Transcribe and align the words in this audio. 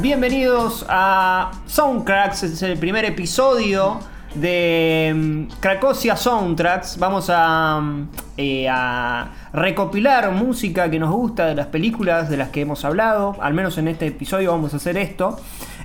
Bienvenidos 0.00 0.84
a 0.88 1.50
Soundtracks, 1.66 2.42
es 2.42 2.62
el 2.62 2.78
primer 2.78 3.04
episodio 3.04 4.00
de 4.34 5.12
mm, 5.14 5.60
Cracosia 5.60 6.16
Soundtracks. 6.16 6.98
Vamos 6.98 7.30
a, 7.30 7.80
mm, 7.80 8.08
eh, 8.40 8.66
a 8.70 9.32
recopilar 9.52 10.30
música 10.32 10.90
que 10.90 10.98
nos 10.98 11.10
gusta 11.10 11.44
de 11.44 11.54
las 11.54 11.66
películas 11.66 12.30
de 12.30 12.38
las 12.38 12.48
que 12.48 12.62
hemos 12.62 12.86
hablado. 12.86 13.36
Al 13.38 13.52
menos 13.52 13.76
en 13.76 13.86
este 13.86 14.06
episodio 14.06 14.50
vamos 14.52 14.72
a 14.72 14.78
hacer 14.78 14.96
esto. 14.96 15.38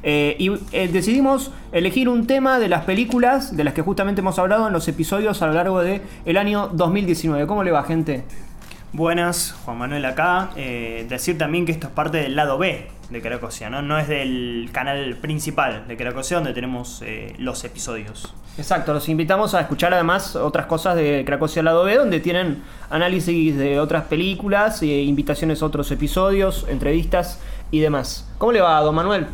Eh, 0.03 0.37
y 0.39 0.51
eh, 0.71 0.87
decidimos 0.87 1.51
elegir 1.73 2.07
un 2.07 2.27
tema 2.27 2.57
de 2.57 2.69
las 2.69 2.85
películas 2.85 3.57
de 3.57 3.65
las 3.65 3.73
que 3.73 3.81
justamente 3.81 4.21
hemos 4.21 4.39
hablado 4.39 4.67
en 4.67 4.73
los 4.73 4.87
episodios 4.87 5.41
a 5.41 5.47
lo 5.47 5.53
largo 5.53 5.81
del 5.81 6.01
el 6.23 6.37
año 6.37 6.69
2019. 6.69 7.45
¿Cómo 7.45 7.61
le 7.65 7.71
va, 7.71 7.83
gente? 7.83 8.23
Buenas, 8.93 9.53
Juan 9.65 9.77
Manuel 9.77 10.05
acá. 10.05 10.51
Decir 10.55 11.37
también 11.37 11.65
que 11.65 11.73
esto 11.73 11.87
es 11.87 11.93
parte 11.93 12.19
del 12.19 12.37
lado 12.37 12.57
B 12.57 12.87
de 13.09 13.21
Cracosia, 13.21 13.69
¿no? 13.69 13.81
No 13.81 13.97
es 13.99 14.07
del 14.07 14.69
canal 14.71 15.15
principal 15.17 15.87
de 15.87 15.95
Cracosia 15.97 16.37
donde 16.37 16.53
tenemos 16.53 17.01
eh, 17.05 17.35
los 17.37 17.63
episodios. 17.63 18.33
Exacto, 18.57 18.93
los 18.93 19.07
invitamos 19.09 19.53
a 19.53 19.61
escuchar 19.61 19.93
además 19.93 20.35
otras 20.35 20.65
cosas 20.65 20.95
de 20.95 21.23
Cracosia 21.25 21.61
Lado 21.61 21.83
B, 21.83 21.95
donde 21.97 22.19
tienen 22.19 22.63
análisis 22.89 23.55
de 23.57 23.79
otras 23.79 24.05
películas, 24.05 24.81
e 24.81 24.87
invitaciones 25.03 25.61
a 25.61 25.65
otros 25.65 25.91
episodios, 25.91 26.65
entrevistas 26.69 27.39
y 27.71 27.79
demás. 27.79 28.27
¿Cómo 28.37 28.51
le 28.53 28.61
va, 28.61 28.79
don 28.81 28.95
Manuel? 28.95 29.27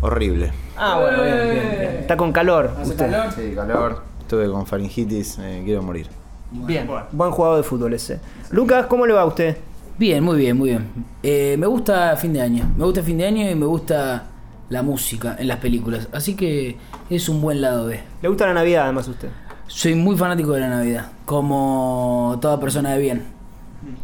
Horrible. 0.00 0.52
Ah, 0.76 0.98
bueno, 1.00 1.22
bien, 1.22 1.36
bien, 1.50 1.70
bien. 1.78 1.96
Está 2.00 2.16
con 2.16 2.32
calor. 2.32 2.70
usted. 2.82 3.10
Sí, 3.34 3.54
calor. 3.54 4.02
Estuve 4.20 4.50
con 4.50 4.66
faringitis, 4.66 5.38
eh, 5.40 5.62
quiero 5.64 5.82
morir. 5.82 6.08
Bien, 6.50 6.86
Bueno. 6.86 7.06
buen 7.12 7.30
jugador 7.30 7.58
de 7.58 7.62
fútbol 7.62 7.94
ese. 7.94 8.20
Lucas, 8.50 8.86
¿cómo 8.86 9.06
le 9.06 9.12
va 9.14 9.22
a 9.22 9.26
usted? 9.26 9.56
Bien, 9.98 10.22
muy 10.22 10.36
bien, 10.36 10.56
muy 10.58 10.70
bien. 10.70 10.90
Eh, 11.22 11.56
me 11.58 11.66
gusta 11.66 12.14
fin 12.16 12.32
de 12.32 12.42
año. 12.42 12.70
Me 12.76 12.84
gusta 12.84 13.02
fin 13.02 13.16
de 13.16 13.26
año 13.26 13.50
y 13.50 13.54
me 13.54 13.64
gusta 13.64 14.24
la 14.68 14.82
música 14.82 15.36
en 15.38 15.48
las 15.48 15.58
películas. 15.58 16.08
Así 16.12 16.34
que 16.34 16.76
es 17.08 17.28
un 17.30 17.40
buen 17.40 17.62
lado 17.62 17.86
B. 17.86 18.00
¿Le 18.20 18.28
gusta 18.28 18.46
la 18.46 18.52
Navidad 18.54 18.84
además 18.84 19.08
a 19.08 19.12
usted? 19.12 19.28
Soy 19.68 19.94
muy 19.94 20.16
fanático 20.16 20.52
de 20.52 20.60
la 20.60 20.68
Navidad, 20.68 21.12
como 21.24 22.38
toda 22.42 22.60
persona 22.60 22.92
de 22.92 22.98
bien. 22.98 23.24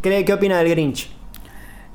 ¿Qué, 0.00 0.24
qué 0.24 0.32
opina 0.32 0.58
del 0.58 0.70
Grinch? 0.70 1.10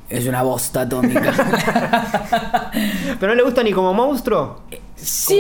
Es 0.10 0.28
una 0.28 0.44
bosta 0.44 0.82
atómica. 0.82 1.34
¿Pero 3.20 3.32
no 3.34 3.36
le 3.36 3.44
gusta 3.44 3.64
ni 3.64 3.72
como 3.72 3.94
monstruo? 3.94 4.62
sí, 4.96 5.40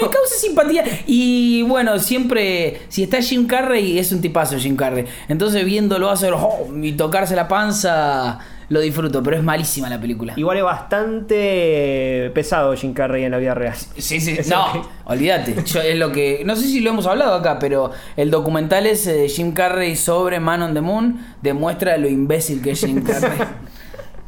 me 0.00 0.08
causa 0.08 0.34
simpatía. 0.38 0.82
Y 1.06 1.62
bueno, 1.62 1.98
siempre, 1.98 2.80
si 2.88 3.02
está 3.02 3.20
Jim 3.20 3.46
Carrey, 3.46 3.98
es 3.98 4.10
un 4.12 4.20
tipazo 4.20 4.58
Jim 4.58 4.76
Carrey. 4.76 5.04
Entonces 5.28 5.64
viéndolo 5.64 6.10
hacer 6.10 6.32
oh, 6.32 6.68
y 6.82 6.92
tocarse 6.92 7.36
la 7.36 7.46
panza, 7.46 8.38
lo 8.70 8.80
disfruto. 8.80 9.22
Pero 9.22 9.36
es 9.36 9.42
malísima 9.42 9.90
la 9.90 10.00
película. 10.00 10.32
Igual 10.36 10.56
es 10.56 10.64
bastante 10.64 12.30
pesado 12.34 12.74
Jim 12.74 12.94
Carrey 12.94 13.24
en 13.24 13.32
la 13.32 13.38
vida 13.38 13.54
real. 13.54 13.74
Sí, 13.98 14.20
sí, 14.20 14.38
no, 14.48 14.72
que- 14.72 14.80
olvídate. 15.04 15.54
Yo 15.66 15.80
es 15.80 15.96
lo 15.98 16.10
que. 16.10 16.42
No 16.44 16.56
sé 16.56 16.62
si 16.62 16.80
lo 16.80 16.90
hemos 16.90 17.06
hablado 17.06 17.34
acá, 17.34 17.58
pero 17.58 17.90
el 18.16 18.30
documental 18.30 18.86
ese 18.86 19.12
de 19.12 19.28
Jim 19.28 19.52
Carrey 19.52 19.96
sobre 19.96 20.40
Man 20.40 20.62
on 20.62 20.74
the 20.74 20.80
Moon 20.80 21.20
demuestra 21.42 21.98
lo 21.98 22.08
imbécil 22.08 22.62
que 22.62 22.70
es 22.70 22.80
Jim 22.80 23.02
Carrey. 23.02 23.38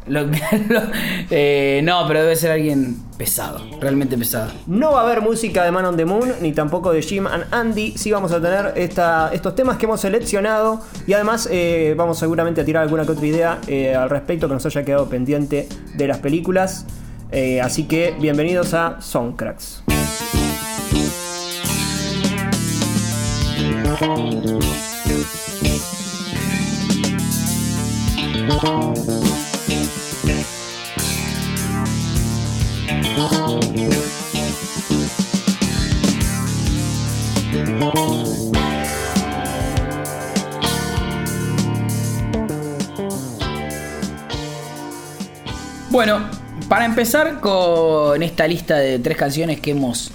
Eh, 1.31 1.81
no, 1.83 2.07
pero 2.07 2.23
debe 2.23 2.37
ser 2.37 2.53
alguien 2.53 2.97
pesado, 3.19 3.61
realmente 3.81 4.17
pesado. 4.17 4.53
No 4.67 4.93
va 4.93 5.01
a 5.01 5.05
haber 5.05 5.21
música 5.21 5.65
de 5.65 5.73
Man 5.73 5.85
on 5.85 5.97
the 5.97 6.05
Moon, 6.05 6.33
ni 6.41 6.53
tampoco 6.53 6.93
de 6.93 7.03
Jim 7.03 7.27
and 7.27 7.47
Andy. 7.51 7.93
Sí 7.97 8.13
vamos 8.13 8.31
a 8.33 8.41
tener 8.41 8.75
estos 8.77 9.55
temas 9.57 9.77
que 9.77 9.87
hemos 9.87 10.01
seleccionado. 10.01 10.81
Y 11.07 11.15
además 11.15 11.49
eh, 11.51 11.95
vamos 11.97 12.19
seguramente 12.19 12.61
a 12.61 12.65
tirar 12.65 12.85
alguna 12.85 13.05
que 13.05 13.13
otra 13.13 13.27
idea 13.27 13.59
eh, 13.67 13.95
al 13.95 14.09
respecto 14.09 14.47
que 14.47 14.55
nos 14.55 14.67
haya 14.67 14.85
quedado 14.85 15.09
pendiente 15.09 15.69
de 15.95 16.09
las 16.09 16.19
películas. 16.19 16.87
Así 17.63 17.85
que 17.85 18.15
bienvenidos 18.19 18.73
a 18.73 19.01
Soundcracks. 19.01 19.83
Bueno, 45.97 46.29
para 46.69 46.85
empezar 46.85 47.41
con 47.41 48.23
esta 48.23 48.47
lista 48.47 48.77
de 48.77 48.99
tres 48.99 49.17
canciones 49.17 49.61
que 49.61 49.71
hemos 49.71 50.13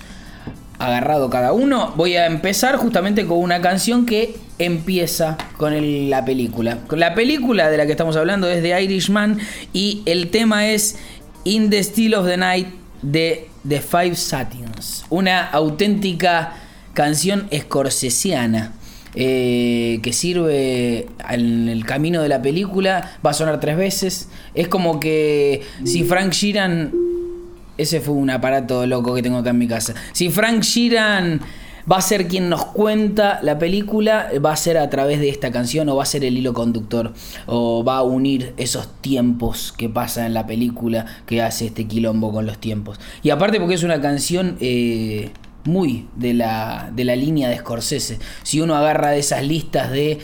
agarrado 0.86 1.30
cada 1.30 1.54
uno, 1.54 1.94
voy 1.96 2.16
a 2.16 2.26
empezar 2.26 2.76
justamente 2.78 3.26
con 3.26 3.38
una 3.38 3.62
canción 3.62 4.06
que 4.06 4.36
empieza 4.58 5.38
con 5.58 6.10
la 6.10 6.26
película. 6.26 6.80
La 6.92 7.14
película 7.14 7.70
de 7.70 7.78
la 7.78 7.86
que 7.86 7.92
estamos 7.92 8.16
hablando 8.16 8.50
es 8.50 8.62
The 8.62 8.82
Irishman 8.84 9.40
y 9.74 10.02
el 10.06 10.30
tema 10.30 10.68
es 10.70 10.98
In 11.44 11.70
the 11.70 11.80
Still 11.84 12.16
of 12.16 12.28
the 12.28 12.38
Night 12.38 12.68
de 13.02 13.48
The 13.68 13.82
Five 13.82 14.16
Satins. 14.16 15.06
Una 15.10 15.46
auténtica 15.46 16.54
canción 16.94 17.48
escorsesiana. 17.52 18.74
eh, 19.14 20.00
que 20.04 20.14
sirve 20.14 21.08
en 21.30 21.68
el 21.68 21.86
camino 21.86 22.22
de 22.22 22.30
la 22.30 22.42
película, 22.42 23.18
va 23.26 23.32
a 23.32 23.34
sonar 23.34 23.60
tres 23.60 23.76
veces. 23.76 24.30
Es 24.56 24.68
como 24.68 25.00
que 25.02 25.64
si 25.84 26.04
Frank 26.04 26.32
Sheeran 26.32 26.94
ese 27.82 28.02
fue 28.02 28.14
un 28.14 28.30
aparato 28.30 28.86
loco 28.86 29.14
que 29.14 29.22
tengo 29.22 29.38
acá 29.38 29.50
en 29.50 29.58
mi 29.58 29.68
casa. 29.68 29.94
Si 30.14 30.30
Frank 30.30 30.62
Sheeran 30.62 31.42
va 31.92 31.98
a 31.98 32.02
ser 32.02 32.28
quien 32.28 32.50
nos 32.50 32.66
cuenta 32.66 33.40
la 33.42 33.58
película, 33.58 34.30
va 34.44 34.54
a 34.54 34.56
ser 34.56 34.78
a 34.78 34.90
través 34.90 35.20
de 35.20 35.30
esta 35.30 35.52
canción 35.52 35.90
o 35.90 35.96
va 35.96 36.04
a 36.04 36.06
ser 36.06 36.24
el 36.24 36.38
hilo 36.38 36.54
conductor 36.54 37.14
o 37.48 37.84
va 37.84 37.98
a 37.98 38.04
unir 38.04 38.54
esos 38.58 38.88
tiempos 39.02 39.74
que 39.76 39.90
pasa 39.90 40.26
en 40.26 40.34
la 40.34 40.46
película 40.46 41.06
que 41.26 41.42
hace 41.42 41.66
este 41.68 41.88
quilombo 41.88 42.32
con 42.32 42.46
los 42.46 42.60
tiempos. 42.60 43.00
Y 43.24 43.30
aparte 43.30 43.60
porque 43.60 43.76
es 43.76 43.84
una 43.84 44.00
canción 44.00 44.58
eh, 44.60 45.32
muy 45.64 46.08
de 46.16 46.34
la, 46.34 46.92
de 46.94 47.04
la 47.04 47.16
línea 47.16 47.50
de 47.50 47.58
Scorsese. 47.58 48.20
Si 48.44 48.62
uno 48.62 48.76
agarra 48.76 49.12
de 49.12 49.20
esas 49.20 49.44
listas 49.44 49.92
de 49.92 50.20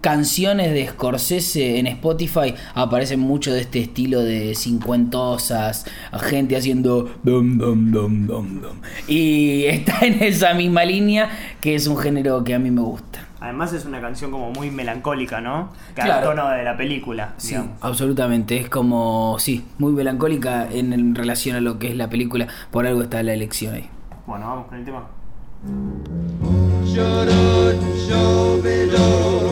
canciones 0.00 0.72
de 0.72 0.86
Scorsese 0.88 1.78
en 1.78 1.86
Spotify 1.86 2.54
aparecen 2.74 3.20
mucho 3.20 3.52
de 3.52 3.60
este 3.60 3.80
estilo 3.80 4.20
de 4.20 4.54
cincuentosas, 4.54 5.86
gente 6.20 6.56
haciendo 6.56 7.10
dum 7.22 7.58
dum 7.58 7.90
dum 7.90 8.26
dum 8.26 8.60
dum. 8.60 8.76
Y 9.08 9.64
está 9.64 10.00
en 10.02 10.22
esa 10.22 10.54
misma 10.54 10.84
línea 10.84 11.30
que 11.60 11.74
es 11.74 11.86
un 11.86 11.96
género 11.96 12.42
que 12.44 12.54
a 12.54 12.58
mí 12.58 12.70
me 12.70 12.80
gusta. 12.82 13.26
Además 13.40 13.72
es 13.72 13.86
una 13.86 14.02
canción 14.02 14.30
como 14.30 14.50
muy 14.50 14.70
melancólica, 14.70 15.40
¿no? 15.40 15.72
Que 15.94 16.02
Claro. 16.02 16.30
al 16.30 16.36
tono 16.36 16.50
de 16.50 16.62
la 16.62 16.76
película, 16.76 17.32
Sí, 17.38 17.48
digamos. 17.48 17.72
absolutamente. 17.80 18.58
Es 18.58 18.68
como, 18.68 19.36
sí, 19.38 19.64
muy 19.78 19.92
melancólica 19.92 20.68
en, 20.70 20.92
en 20.92 21.14
relación 21.14 21.56
a 21.56 21.60
lo 21.62 21.78
que 21.78 21.88
es 21.88 21.96
la 21.96 22.10
película. 22.10 22.48
Por 22.70 22.86
algo 22.86 23.02
está 23.02 23.22
la 23.22 23.32
elección 23.32 23.74
ahí. 23.74 23.88
Bueno, 24.26 24.46
vamos 24.46 24.66
con 24.66 24.78
el 24.78 24.84
tema. 24.84 25.06
I'll 28.12 29.49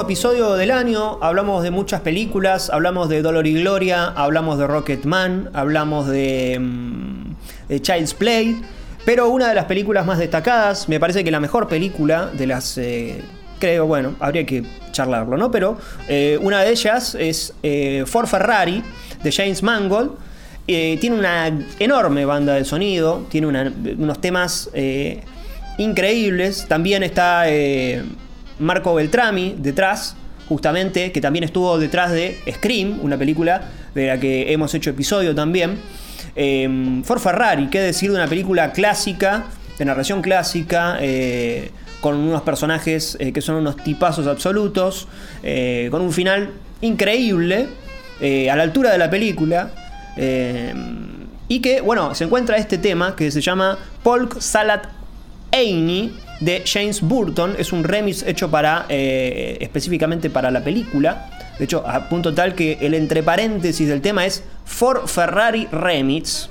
episodio 0.00 0.54
del 0.54 0.70
año 0.70 1.18
hablamos 1.22 1.62
de 1.62 1.70
muchas 1.70 2.00
películas, 2.00 2.70
hablamos 2.70 3.08
de 3.08 3.22
Dolor 3.22 3.46
y 3.46 3.54
Gloria, 3.54 4.06
hablamos 4.06 4.58
de 4.58 4.66
Rocketman, 4.66 5.50
hablamos 5.52 6.08
de, 6.08 6.58
mm, 6.60 7.34
de 7.68 7.82
Child's 7.82 8.14
Play, 8.14 8.60
pero 9.04 9.28
una 9.28 9.48
de 9.48 9.54
las 9.54 9.66
películas 9.66 10.06
más 10.06 10.18
destacadas, 10.18 10.88
me 10.88 10.98
parece 11.00 11.24
que 11.24 11.30
la 11.30 11.40
mejor 11.40 11.68
película 11.68 12.30
de 12.32 12.46
las... 12.46 12.78
eh, 12.78 13.22
creo, 13.58 13.86
bueno, 13.86 14.14
habría 14.20 14.44
que 14.44 14.62
charlarlo, 14.92 15.36
¿no? 15.36 15.50
Pero 15.50 15.78
eh, 16.08 16.38
una 16.42 16.62
de 16.62 16.70
ellas 16.70 17.14
es 17.14 17.54
eh, 17.62 18.04
Ford 18.06 18.26
Ferrari, 18.26 18.82
de 19.22 19.32
James 19.32 19.62
Mangold. 19.62 20.10
Eh, 20.66 20.98
tiene 21.00 21.18
una 21.18 21.50
enorme 21.78 22.24
banda 22.24 22.54
de 22.54 22.64
sonido, 22.64 23.26
tiene 23.30 23.46
unos 23.46 24.20
temas 24.20 24.70
increíbles. 25.78 26.66
También 26.68 27.02
está 27.02 27.44
Marco 28.58 28.94
Beltrami 28.94 29.54
detrás, 29.58 30.16
justamente, 30.48 31.12
que 31.12 31.20
también 31.20 31.44
estuvo 31.44 31.78
detrás 31.78 32.12
de 32.12 32.38
Scream, 32.50 33.00
una 33.02 33.16
película 33.16 33.70
de 33.94 34.06
la 34.06 34.18
que 34.18 34.52
hemos 34.52 34.74
hecho 34.74 34.90
episodio 34.90 35.34
también. 35.34 35.78
Eh, 36.36 37.02
Ford 37.04 37.20
Ferrari, 37.20 37.68
qué 37.68 37.80
decir 37.80 38.10
de 38.10 38.16
una 38.16 38.26
película 38.26 38.72
clásica, 38.72 39.44
de 39.78 39.84
narración 39.84 40.22
clásica, 40.22 40.98
eh, 41.00 41.70
con 42.00 42.16
unos 42.16 42.42
personajes 42.42 43.16
eh, 43.18 43.32
que 43.32 43.40
son 43.40 43.56
unos 43.56 43.76
tipazos 43.76 44.26
absolutos, 44.26 45.08
eh, 45.42 45.88
con 45.90 46.02
un 46.02 46.12
final 46.12 46.50
increíble, 46.80 47.66
a 48.20 48.56
la 48.56 48.62
altura 48.62 48.90
de 48.90 48.98
la 48.98 49.10
película. 49.10 49.70
eh, 50.16 50.72
y 51.48 51.60
que, 51.60 51.80
bueno, 51.80 52.14
se 52.14 52.24
encuentra 52.24 52.56
este 52.56 52.78
tema 52.78 53.14
que 53.16 53.30
se 53.30 53.40
llama 53.40 53.78
Polk 54.02 54.40
Salad 54.40 54.80
Annie 55.52 56.12
de 56.40 56.62
James 56.66 57.00
Burton. 57.00 57.54
Es 57.58 57.72
un 57.72 57.84
remix 57.84 58.22
hecho 58.22 58.50
para 58.50 58.86
eh, 58.88 59.58
específicamente 59.60 60.30
para 60.30 60.50
la 60.50 60.62
película. 60.62 61.30
De 61.58 61.64
hecho, 61.64 61.86
a 61.86 62.08
punto 62.08 62.34
tal 62.34 62.54
que 62.54 62.78
el 62.80 62.94
entre 62.94 63.22
paréntesis 63.22 63.88
del 63.88 64.00
tema 64.00 64.26
es 64.26 64.44
For 64.64 65.08
Ferrari 65.08 65.68
Remix. 65.70 66.48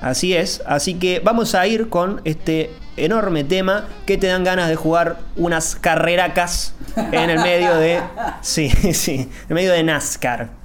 Así 0.00 0.34
es, 0.34 0.62
así 0.64 0.94
que 0.94 1.20
vamos 1.20 1.54
a 1.54 1.66
ir 1.66 1.90
con 1.90 2.22
este 2.24 2.70
enorme 2.96 3.44
tema 3.44 3.86
que 4.06 4.16
te 4.16 4.28
dan 4.28 4.44
ganas 4.44 4.68
de 4.68 4.76
jugar 4.76 5.18
unas 5.36 5.76
carreracas 5.76 6.74
en 6.96 7.30
el 7.30 7.38
medio 7.40 7.74
de. 7.76 8.00
Sí, 8.40 8.70
sí, 8.70 9.14
en 9.14 9.30
el 9.48 9.54
medio 9.54 9.72
de 9.72 9.82
NASCAR. 9.82 10.59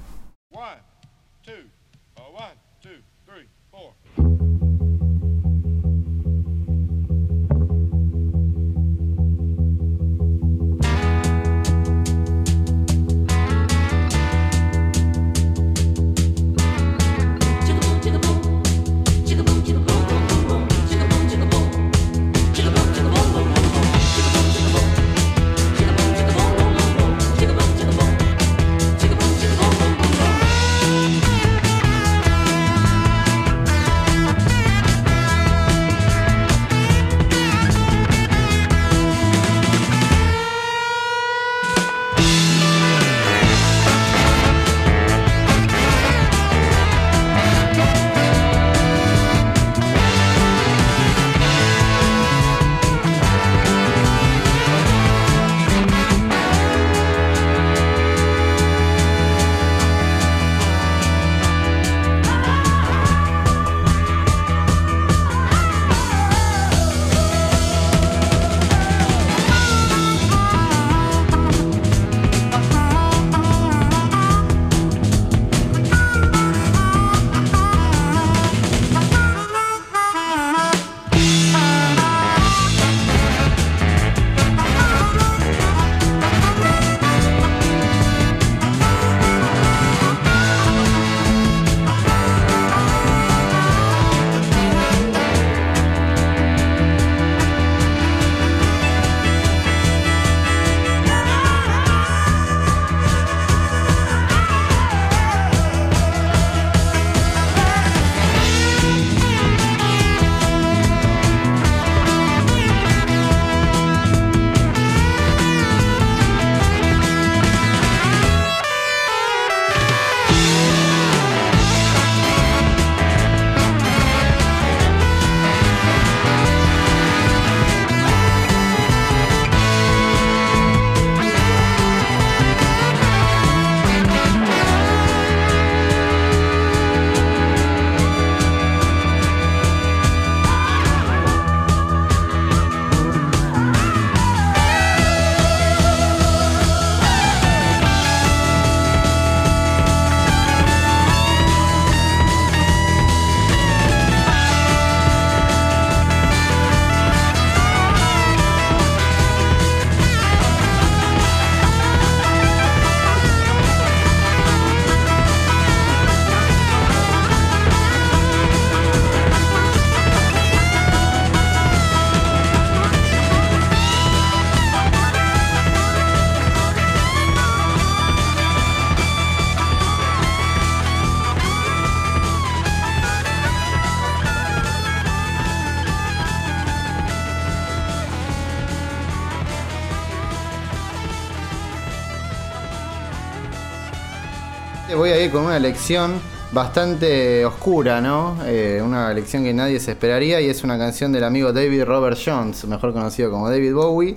Una 195.56 195.68
elección 195.68 196.20
bastante 196.52 197.46
oscura, 197.46 198.02
¿no? 198.02 198.36
Eh, 198.44 198.82
una 198.84 199.10
elección 199.10 199.42
que 199.42 199.54
nadie 199.54 199.80
se 199.80 199.92
esperaría 199.92 200.38
y 200.38 200.50
es 200.50 200.62
una 200.64 200.76
canción 200.76 201.12
del 201.12 201.24
amigo 201.24 201.50
David 201.50 201.84
Robert 201.84 202.18
Jones, 202.22 202.66
mejor 202.66 202.92
conocido 202.92 203.30
como 203.30 203.48
David 203.48 203.72
Bowie, 203.72 204.16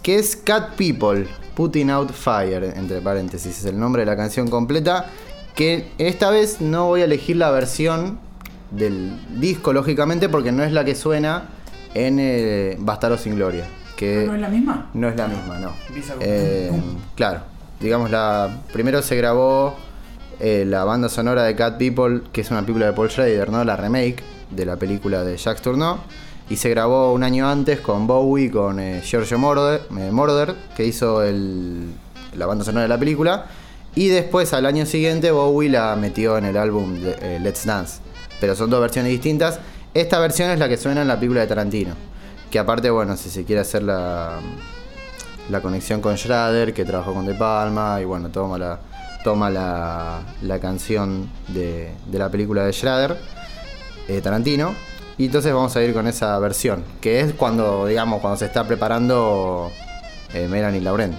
que 0.00 0.16
es 0.16 0.36
Cat 0.36 0.76
People, 0.76 1.26
Putting 1.56 1.90
Out 1.90 2.12
Fire, 2.12 2.72
entre 2.76 3.00
paréntesis, 3.00 3.58
es 3.58 3.64
el 3.64 3.80
nombre 3.80 4.02
de 4.02 4.06
la 4.06 4.16
canción 4.16 4.48
completa, 4.48 5.06
que 5.56 5.90
esta 5.98 6.30
vez 6.30 6.60
no 6.60 6.86
voy 6.86 7.00
a 7.00 7.04
elegir 7.06 7.36
la 7.36 7.50
versión 7.50 8.20
del 8.70 9.18
disco, 9.40 9.72
lógicamente, 9.72 10.28
porque 10.28 10.52
no 10.52 10.62
es 10.62 10.70
la 10.70 10.84
que 10.84 10.94
suena 10.94 11.48
en 11.94 12.18
eh, 12.20 12.76
Bastardo 12.78 13.18
sin 13.18 13.34
Gloria. 13.34 13.66
que 13.96 14.24
¿No 14.24 14.36
es 14.36 14.40
la 14.40 14.48
misma? 14.48 14.90
no 14.94 15.08
es 15.08 15.16
la 15.16 15.26
misma, 15.26 15.58
no. 15.58 15.72
Eh, 16.20 16.70
claro, 17.16 17.40
digamos, 17.80 18.08
la 18.08 18.62
primero 18.72 19.02
se 19.02 19.16
grabó 19.16 19.74
eh, 20.40 20.64
la 20.66 20.84
banda 20.84 21.08
sonora 21.08 21.42
de 21.44 21.54
Cat 21.56 21.78
People, 21.78 22.22
que 22.32 22.40
es 22.42 22.50
una 22.50 22.60
película 22.62 22.86
de 22.86 22.92
Paul 22.92 23.10
Schrader, 23.10 23.50
¿no? 23.50 23.64
La 23.64 23.76
remake 23.76 24.22
de 24.50 24.64
la 24.66 24.76
película 24.76 25.22
de 25.24 25.36
Jacques 25.36 25.62
Tourneau. 25.62 25.98
Y 26.50 26.56
se 26.56 26.68
grabó 26.70 27.12
un 27.12 27.22
año 27.22 27.48
antes 27.48 27.80
con 27.80 28.06
Bowie, 28.06 28.50
con 28.50 28.78
eh, 28.78 29.00
Giorgio 29.02 29.38
Moroder, 29.38 29.80
eh, 30.50 30.54
que 30.76 30.84
hizo 30.84 31.22
el- 31.22 31.90
la 32.36 32.46
banda 32.46 32.64
sonora 32.64 32.82
de 32.82 32.88
la 32.88 32.98
película. 32.98 33.46
Y 33.94 34.08
después, 34.08 34.52
al 34.52 34.66
año 34.66 34.84
siguiente, 34.86 35.30
Bowie 35.30 35.70
la 35.70 35.94
metió 35.96 36.36
en 36.36 36.44
el 36.44 36.56
álbum 36.56 37.00
de, 37.00 37.16
eh, 37.20 37.38
Let's 37.40 37.64
Dance. 37.64 38.00
Pero 38.40 38.54
son 38.56 38.68
dos 38.68 38.80
versiones 38.80 39.10
distintas. 39.10 39.58
Esta 39.94 40.18
versión 40.18 40.50
es 40.50 40.58
la 40.58 40.68
que 40.68 40.76
suena 40.76 41.02
en 41.02 41.08
la 41.08 41.14
película 41.16 41.40
de 41.40 41.46
Tarantino. 41.46 41.94
Que 42.50 42.58
aparte, 42.58 42.90
bueno, 42.90 43.16
si 43.16 43.30
se 43.30 43.44
quiere 43.44 43.60
hacer 43.62 43.82
la, 43.84 44.38
la 45.48 45.60
conexión 45.60 46.00
con 46.00 46.16
Schrader, 46.18 46.74
que 46.74 46.84
trabajó 46.84 47.14
con 47.14 47.24
De 47.24 47.34
Palma, 47.34 47.98
y 48.00 48.04
bueno, 48.04 48.28
toma 48.30 48.58
la, 48.58 48.78
toma 49.24 49.50
la, 49.50 50.20
la 50.42 50.60
canción 50.60 51.28
de, 51.48 51.92
de 52.06 52.18
la 52.18 52.28
película 52.30 52.64
de 52.64 52.72
Schrader, 52.72 53.16
eh, 54.06 54.20
Tarantino, 54.20 54.74
y 55.18 55.26
entonces 55.26 55.52
vamos 55.52 55.74
a 55.76 55.82
ir 55.82 55.92
con 55.94 56.06
esa 56.06 56.38
versión, 56.38 56.84
que 57.00 57.20
es 57.20 57.32
cuando, 57.32 57.86
digamos, 57.86 58.20
cuando 58.20 58.36
se 58.36 58.44
está 58.44 58.64
preparando 58.66 59.70
eh, 60.34 60.46
Melanie 60.48 60.80
Laurent. 60.80 61.14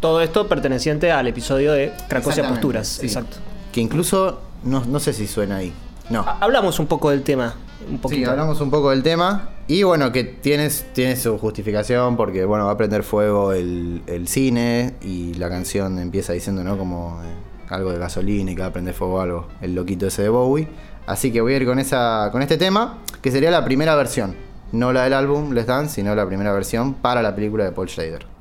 Todo 0.00 0.20
esto 0.20 0.48
perteneciente 0.48 1.12
al 1.12 1.28
episodio 1.28 1.72
de 1.72 1.92
Cracosia 2.08 2.46
Posturas. 2.48 2.88
sí. 2.88 3.06
Exacto. 3.06 3.36
Que 3.72 3.80
incluso, 3.80 4.40
no, 4.64 4.84
no 4.84 4.98
sé 5.00 5.12
si 5.12 5.26
suena 5.26 5.56
ahí. 5.56 5.72
No. 6.10 6.20
Ha- 6.22 6.38
Hablamos 6.40 6.78
un 6.78 6.86
poco 6.86 7.10
del 7.10 7.22
tema. 7.22 7.54
Sí, 8.08 8.24
hablamos 8.24 8.60
un 8.60 8.70
poco 8.70 8.90
del 8.90 9.02
tema. 9.02 9.50
Y 9.66 9.82
bueno, 9.82 10.12
que 10.12 10.24
tiene, 10.24 10.68
tiene 10.92 11.16
su 11.16 11.38
justificación 11.38 12.16
porque, 12.16 12.44
bueno, 12.44 12.66
va 12.66 12.72
a 12.72 12.76
prender 12.76 13.02
fuego 13.02 13.52
el, 13.52 14.02
el 14.06 14.28
cine 14.28 14.94
y 15.02 15.34
la 15.34 15.48
canción 15.48 15.98
empieza 15.98 16.32
diciendo, 16.32 16.64
¿no? 16.64 16.76
Como 16.76 17.20
eh, 17.22 17.26
algo 17.68 17.92
de 17.92 17.98
gasolina 17.98 18.50
y 18.50 18.54
que 18.54 18.62
va 18.62 18.68
a 18.68 18.72
prender 18.72 18.94
fuego 18.94 19.20
algo, 19.20 19.48
el 19.60 19.74
loquito 19.74 20.06
ese 20.06 20.22
de 20.22 20.28
Bowie. 20.28 20.68
Así 21.06 21.32
que 21.32 21.40
voy 21.40 21.54
a 21.54 21.56
ir 21.56 21.66
con, 21.66 21.78
esa, 21.78 22.28
con 22.32 22.42
este 22.42 22.56
tema, 22.56 22.98
que 23.20 23.30
sería 23.30 23.50
la 23.50 23.64
primera 23.64 23.94
versión. 23.94 24.34
No 24.72 24.92
la 24.92 25.04
del 25.04 25.12
álbum 25.12 25.52
Les 25.52 25.66
Dance, 25.66 25.94
sino 25.94 26.14
la 26.14 26.26
primera 26.26 26.52
versión 26.52 26.94
para 26.94 27.22
la 27.22 27.34
película 27.34 27.64
de 27.64 27.72
Paul 27.72 27.88
Schrader. 27.88 28.31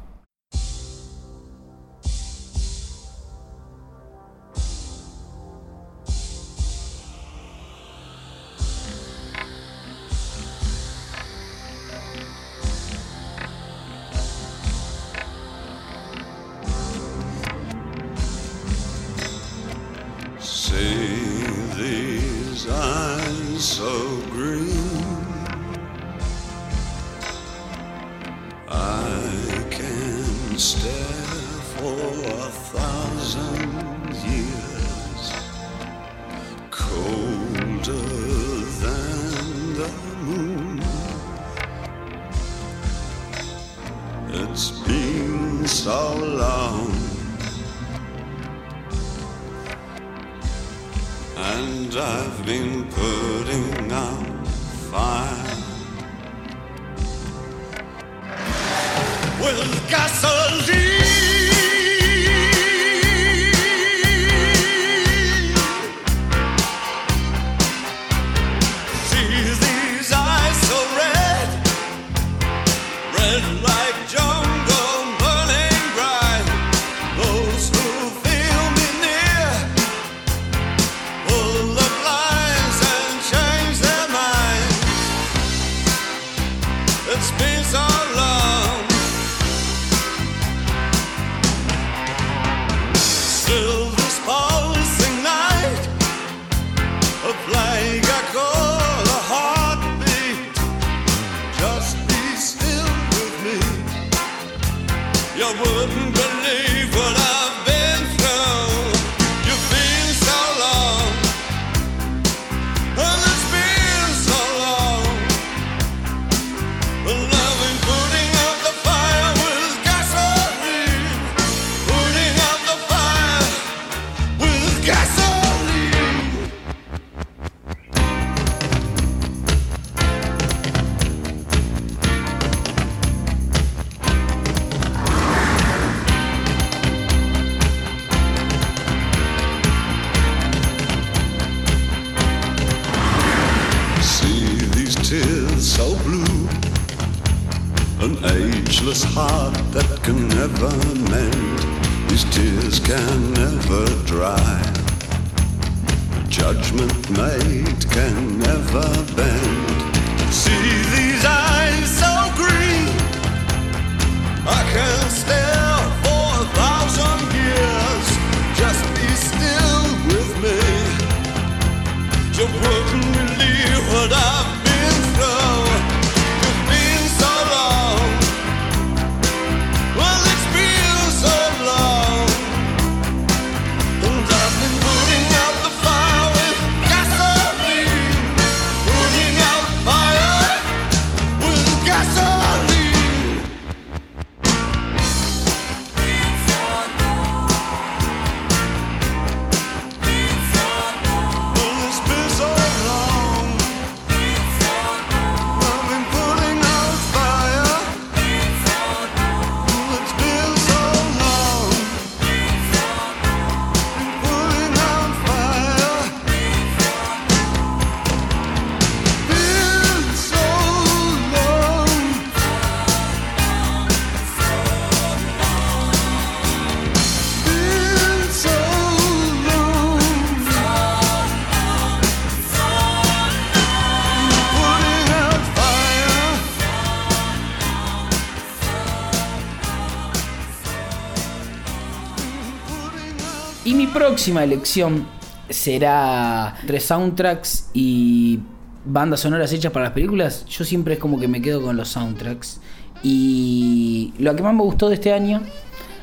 Próxima 244.21 244.43
elección 244.43 245.07
será 245.49 246.55
entre 246.61 246.79
soundtracks 246.79 247.71
y 247.73 248.37
bandas 248.85 249.21
sonoras 249.21 249.51
hechas 249.51 249.71
para 249.71 249.85
las 249.85 249.93
películas. 249.95 250.45
Yo 250.45 250.63
siempre 250.63 250.93
es 250.93 250.99
como 250.99 251.19
que 251.19 251.27
me 251.27 251.41
quedo 251.41 251.59
con 251.63 251.75
los 251.75 251.89
soundtracks. 251.89 252.59
Y 253.01 254.13
lo 254.19 254.35
que 254.35 254.43
más 254.43 254.53
me 254.53 254.61
gustó 254.61 254.89
de 254.89 254.93
este 254.93 255.11
año, 255.11 255.41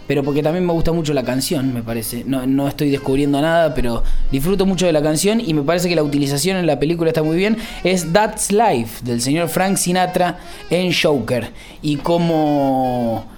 pero 0.09 0.25
porque 0.25 0.43
también 0.43 0.67
me 0.67 0.73
gusta 0.73 0.91
mucho 0.91 1.15
la 1.15 1.23
canción, 1.23 1.73
me 1.73 1.85
parece. 1.85 2.25
No, 2.27 2.45
no 2.45 2.67
estoy 2.67 2.91
descubriendo 2.91 3.41
nada, 3.41 3.73
pero 3.73 4.03
disfruto 4.33 4.67
mucho 4.67 4.87
de 4.87 4.93
la 4.93 5.01
canción 5.01 5.41
y 5.41 5.55
me 5.55 5.63
parece 5.63 5.89
que 5.89 5.95
la 5.95 6.03
utilización 6.03 6.57
en 6.57 6.67
la 6.67 6.81
película 6.81 7.11
está 7.11 7.23
muy 7.23 7.37
bien. 7.37 7.57
Es 7.85 8.13
That's 8.13 8.51
Life 8.51 9.05
del 9.05 9.21
señor 9.21 9.49
Frank 9.49 9.77
Sinatra 9.77 10.41
en 10.71 10.93
Joker. 10.93 11.53
Y 11.83 11.99
como 11.99 13.38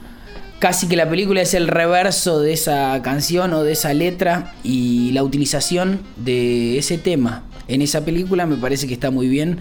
casi 0.61 0.87
que 0.87 0.94
la 0.94 1.09
película 1.11 1.42
es 1.42 1.55
el 1.55 1.66
reverso 1.66 2.40
de 2.40 2.53
esa 2.53 3.01
canción 3.03 3.53
o 3.55 3.64
de 3.64 3.73
esa 3.73 3.92
letra 3.92 4.55
y 4.62 5.11
la 5.12 5.25
utilización 5.25 6.03
de 6.16 6.79
ese 6.79 6.99
tema 6.99 7.42
en 7.66 7.83
esa 7.83 8.05
película 8.05 8.46
me 8.46 8.57
parece 8.57 8.87
que 8.87 8.94
está 8.94 9.11
muy 9.11 9.29
bien. 9.29 9.59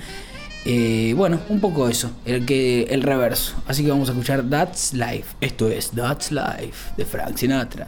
Eh, 0.66 1.14
bueno, 1.16 1.40
un 1.48 1.62
poco 1.62 1.88
eso, 1.88 2.12
el, 2.26 2.46
que, 2.46 2.84
el 2.90 3.02
reverso. 3.02 3.56
Así 3.66 3.84
que 3.84 3.92
vamos 3.92 4.10
a 4.10 4.12
escuchar 4.12 4.44
That's 4.50 4.94
Life. 4.94 5.36
Esto 5.40 5.70
es 5.70 5.92
That's 5.92 6.32
Life 6.32 6.94
de 6.98 7.06
Frank 7.06 7.38
Sinatra. 7.38 7.88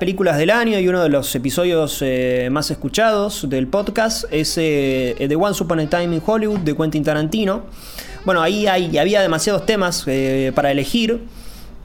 películas 0.00 0.36
del 0.38 0.50
año 0.50 0.78
y 0.80 0.88
uno 0.88 1.00
de 1.02 1.08
los 1.10 1.32
episodios 1.36 1.98
eh, 2.00 2.48
más 2.50 2.70
escuchados 2.72 3.48
del 3.48 3.68
podcast 3.68 4.24
es 4.32 4.56
eh, 4.58 5.14
The 5.28 5.36
Once 5.36 5.62
Upon 5.62 5.78
a 5.78 5.86
Time 5.88 6.16
in 6.16 6.22
Hollywood 6.24 6.58
de 6.60 6.74
Quentin 6.74 7.04
Tarantino. 7.04 7.62
Bueno, 8.24 8.42
ahí 8.42 8.66
hay- 8.66 8.98
había 8.98 9.20
demasiados 9.22 9.64
temas 9.66 10.02
eh, 10.08 10.50
para 10.54 10.72
elegir. 10.72 11.20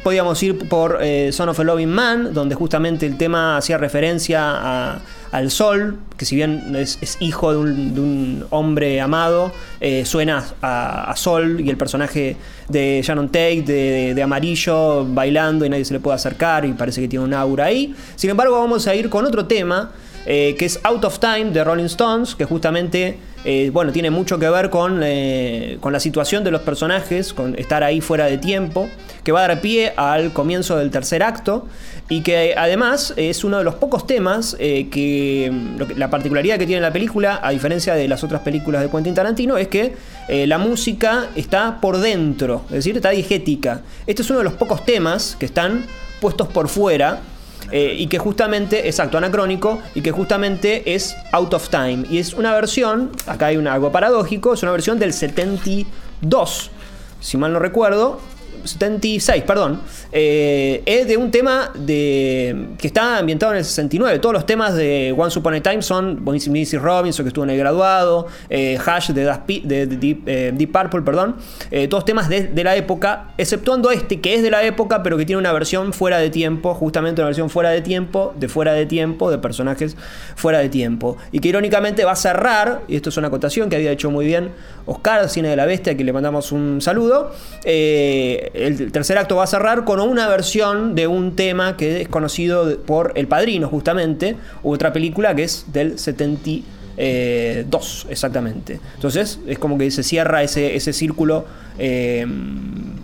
Podíamos 0.06 0.44
ir 0.44 0.70
por 0.70 1.00
eh, 1.02 1.32
Son 1.32 1.50
of 1.50 1.60
a 1.60 1.64
Loving 1.64 1.90
Man, 1.90 2.32
donde 2.32 2.54
justamente 2.54 3.08
el 3.08 3.18
tema 3.18 3.58
hacía 3.58 3.80
referencia 3.80 4.40
a- 4.52 5.00
al 5.32 5.50
sol, 5.50 5.98
que 6.16 6.26
si 6.26 6.36
bien 6.36 6.76
es, 6.76 7.00
es 7.02 7.18
hijo 7.22 7.52
de 7.52 7.58
un, 7.58 7.96
de 7.96 8.02
un 8.02 8.46
hombre 8.52 9.02
amado, 9.02 9.52
eh, 9.82 10.06
suena 10.06 10.46
a, 10.62 11.10
a 11.10 11.16
sol 11.16 11.60
y 11.60 11.72
el 11.72 11.76
personaje 11.78 12.38
de 12.70 13.02
Shannon 13.04 13.30
Tate 13.30 13.64
de, 13.64 14.14
de 14.14 14.22
amarillo 14.24 15.06
bailando 15.12 15.66
y 15.66 15.70
nadie 15.70 15.84
se 15.86 15.96
le 15.96 16.00
puede 16.00 16.16
acercar 16.18 16.66
y 16.66 16.74
parece 16.74 17.02
que 17.02 17.08
tiene 17.08 17.26
un 17.26 17.34
aura 17.34 17.66
ahí. 17.66 17.96
Sin 18.16 18.30
embargo, 18.30 18.60
vamos 18.60 18.86
a 18.86 18.94
ir 18.94 19.10
con 19.10 19.26
otro 19.26 19.48
tema 19.48 19.92
eh, 20.26 20.56
que 20.58 20.66
es 20.66 20.80
Out 20.84 21.06
of 21.06 21.20
Time 21.20 21.52
de 21.52 21.64
Rolling 21.64 21.86
Stones, 21.86 22.36
que 22.36 22.46
justamente 22.46 23.18
eh, 23.48 23.70
bueno, 23.72 23.92
tiene 23.92 24.10
mucho 24.10 24.40
que 24.40 24.50
ver 24.50 24.72
con, 24.72 25.02
eh, 25.04 25.78
con 25.80 25.94
la 25.94 26.00
situación 26.00 26.44
de 26.44 26.50
los 26.50 26.62
personajes, 26.62 27.32
con 27.32 27.54
estar 27.60 27.84
ahí 27.84 28.02
fuera 28.02 28.26
de 28.26 28.40
tiempo, 28.40 28.90
que 29.24 29.32
va 29.32 29.46
a 29.46 29.48
dar 29.48 29.62
pie 29.62 29.94
al 29.96 30.34
comienzo 30.34 30.78
del 30.78 30.90
tercer 30.90 31.22
acto 31.22 31.68
y 32.10 32.22
que 32.22 32.56
además 32.58 33.14
es 33.18 33.44
uno 33.44 33.60
de 33.60 33.64
los 33.64 33.76
pocos 33.76 34.08
temas 34.08 34.58
eh, 34.58 34.90
que, 34.90 35.54
la 35.96 36.10
particularidad 36.10 36.58
que 36.58 36.66
tiene 36.66 36.82
la 36.82 36.92
película, 36.92 37.40
a 37.44 37.52
diferencia 37.52 37.94
de 37.94 38.08
las 38.08 38.24
otras 38.24 38.42
películas 38.42 38.82
de 38.82 38.90
Quentin 38.90 39.14
Tarantino, 39.14 39.58
es 39.58 39.68
que 39.68 39.94
la 40.28 40.58
música 40.58 41.28
está 41.36 41.80
por 41.80 42.00
dentro, 42.00 42.64
es 42.70 42.78
decir, 42.78 42.96
está 42.96 43.12
diegética. 43.12 43.82
Este 44.08 44.24
es 44.24 44.30
uno 44.32 44.40
de 44.40 44.46
los 44.46 44.54
pocos 44.54 44.84
temas 44.84 45.36
que 45.40 45.46
están 45.46 45.86
puestos 46.20 46.48
por 46.48 46.68
fuera 46.68 47.22
eh, 47.72 47.96
y 47.98 48.08
que 48.08 48.20
justamente, 48.20 48.88
exacto, 48.88 49.18
anacrónico, 49.18 49.82
y 49.94 50.02
que 50.02 50.12
justamente 50.12 50.94
es 50.94 51.16
Out 51.32 51.54
of 51.54 51.70
Time. 51.70 52.06
Y 52.10 52.20
es 52.20 52.34
una 52.34 52.54
versión, 52.54 53.12
acá 53.28 53.48
hay 53.48 53.58
un, 53.58 53.68
algo 53.68 53.92
paradójico, 53.92 54.54
es 54.54 54.64
una 54.64 54.72
versión 54.72 55.00
del 55.00 55.14
72, 55.14 56.72
si 57.20 57.38
mal 57.38 57.54
no 57.54 57.60
recuerdo, 57.60 58.20
76, 58.64 59.44
perdón, 59.44 59.82
eh, 60.18 60.82
es 60.86 61.10
de 61.10 61.18
un 61.18 61.30
tema 61.30 61.72
de 61.76 62.68
que 62.78 62.88
está 62.88 63.18
ambientado 63.18 63.52
en 63.52 63.58
el 63.58 63.66
69. 63.66 64.20
Todos 64.20 64.32
los 64.32 64.46
temas 64.46 64.74
de 64.74 65.14
Once 65.18 65.38
Upon 65.38 65.56
a 65.56 65.62
Time 65.62 65.82
son 65.82 66.24
Missy 66.24 66.78
Robinson, 66.78 67.26
que 67.26 67.28
estuvo 67.28 67.44
en 67.44 67.50
el 67.50 67.58
graduado, 67.58 68.28
eh, 68.50 68.80
Hash 68.86 69.10
de, 69.10 69.24
Das 69.26 69.42
eh, 69.48 70.54
Deep 70.56 70.72
Purple, 70.72 71.02
perdón. 71.02 71.36
Eh, 71.70 71.90
todos 71.90 72.06
temas 72.06 72.30
de, 72.30 72.64
la 72.64 72.78
época, 72.78 73.34
exceptuando 73.38 73.92
este, 73.92 74.22
que 74.22 74.36
es 74.36 74.42
de 74.42 74.52
la 74.52 74.64
época, 74.64 75.04
pero 75.04 75.18
que 75.18 75.26
tiene 75.26 75.38
una 75.38 75.52
versión 75.52 75.92
fuera 75.92 76.18
de 76.18 76.30
tiempo, 76.30 76.74
justamente 76.76 77.20
una 77.22 77.28
versión 77.28 77.50
fuera 77.50 77.72
de 77.72 77.82
tiempo, 77.82 78.34
de 78.40 78.48
fuera 78.48 78.72
de 78.72 78.86
tiempo, 78.86 79.30
de 79.30 79.38
personajes 79.38 79.98
fuera 80.38 80.60
de 80.60 80.70
tiempo. 80.70 81.18
Y 81.34 81.40
que 81.40 81.50
irónicamente 81.50 82.06
va 82.06 82.14
a 82.14 82.16
cerrar, 82.16 82.84
y 82.88 82.96
esto 82.96 83.10
es 83.10 83.18
una 83.18 83.28
acotación 83.28 83.70
que 83.70 83.76
había 83.76 83.92
hecho 83.92 84.10
muy 84.10 84.26
bien 84.26 84.52
Oscar, 84.86 85.28
Cine 85.28 85.50
de 85.50 85.58
la 85.58 85.66
Bestia, 85.66 85.98
que 85.98 86.06
le 86.06 86.14
mandamos 86.14 86.54
un 86.54 86.80
saludo. 86.80 87.34
el 87.66 88.92
tercer 88.94 89.18
acto 89.18 89.36
va 89.36 89.44
a 89.44 89.48
cerrar 89.48 89.84
con 89.84 90.05
una 90.06 90.28
versión 90.28 90.96
de 90.96 91.08
un 91.08 91.36
tema 91.36 91.78
que 91.78 92.02
es 92.02 92.08
conocido 92.08 92.78
por 92.80 93.14
El 93.16 93.28
Padrino, 93.28 93.68
justamente, 93.68 94.36
u 94.64 94.74
otra 94.74 94.94
película 94.94 95.36
que 95.36 95.44
es 95.44 95.66
del 95.72 96.00
72, 96.00 98.08
exactamente. 98.10 98.80
Entonces, 98.96 99.40
es 99.48 99.60
como 99.60 99.78
que 99.78 99.92
se 99.92 100.04
cierra 100.04 100.44
ese, 100.44 100.76
ese 100.76 100.94
círculo 100.94 101.46
eh, 101.78 102.26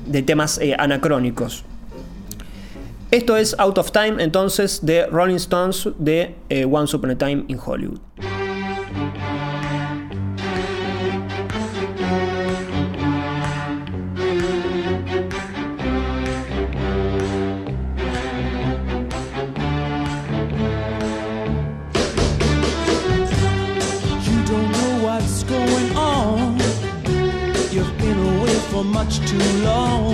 de 0.06 0.22
temas 0.22 0.60
eh, 0.60 0.76
anacrónicos. 0.78 1.66
Esto 3.12 3.36
es 3.36 3.56
Out 3.60 3.78
of 3.78 3.92
Time, 3.92 4.24
entonces, 4.24 4.86
de 4.86 5.06
Rolling 5.08 5.36
Stones 5.36 5.90
de 6.00 6.34
eh, 6.48 6.66
Once 6.66 6.96
Upon 6.96 7.12
a 7.12 7.18
Time 7.18 7.44
in 7.50 7.60
Hollywood. 7.64 8.00
Much 29.04 29.20
too 29.28 29.64
long. 29.64 30.11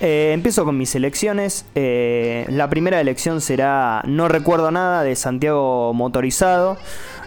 Eh, 0.00 0.32
empiezo 0.32 0.64
con 0.64 0.78
mis 0.78 0.94
elecciones. 0.94 1.66
Eh, 1.74 2.46
la 2.48 2.70
primera 2.70 3.00
elección 3.00 3.40
será 3.42 4.02
No 4.06 4.28
recuerdo 4.28 4.70
nada 4.70 5.02
de 5.02 5.14
Santiago 5.14 5.92
Motorizado, 5.92 6.78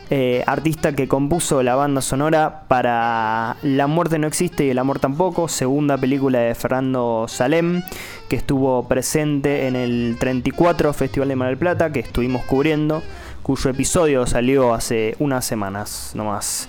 eh, 0.09 0.43
artista 0.47 0.93
que 0.93 1.07
compuso 1.07 1.61
la 1.61 1.75
banda 1.75 2.01
sonora 2.01 2.63
para 2.67 3.57
La 3.61 3.85
muerte 3.85 4.17
no 4.17 4.25
existe 4.25 4.65
y 4.65 4.71
el 4.71 4.79
amor 4.79 4.99
tampoco, 4.99 5.47
segunda 5.47 5.97
película 5.99 6.39
de 6.39 6.55
Fernando 6.55 7.25
Salem, 7.27 7.83
que 8.27 8.37
estuvo 8.37 8.87
presente 8.87 9.67
en 9.67 9.75
el 9.75 10.17
34 10.19 10.93
Festival 10.93 11.29
de 11.29 11.35
Mar 11.35 11.49
del 11.49 11.57
Plata, 11.57 11.91
que 11.91 11.99
estuvimos 11.99 12.43
cubriendo, 12.45 13.03
cuyo 13.43 13.69
episodio 13.69 14.25
salió 14.25 14.73
hace 14.73 15.15
unas 15.19 15.45
semanas 15.45 16.11
nomás 16.15 16.67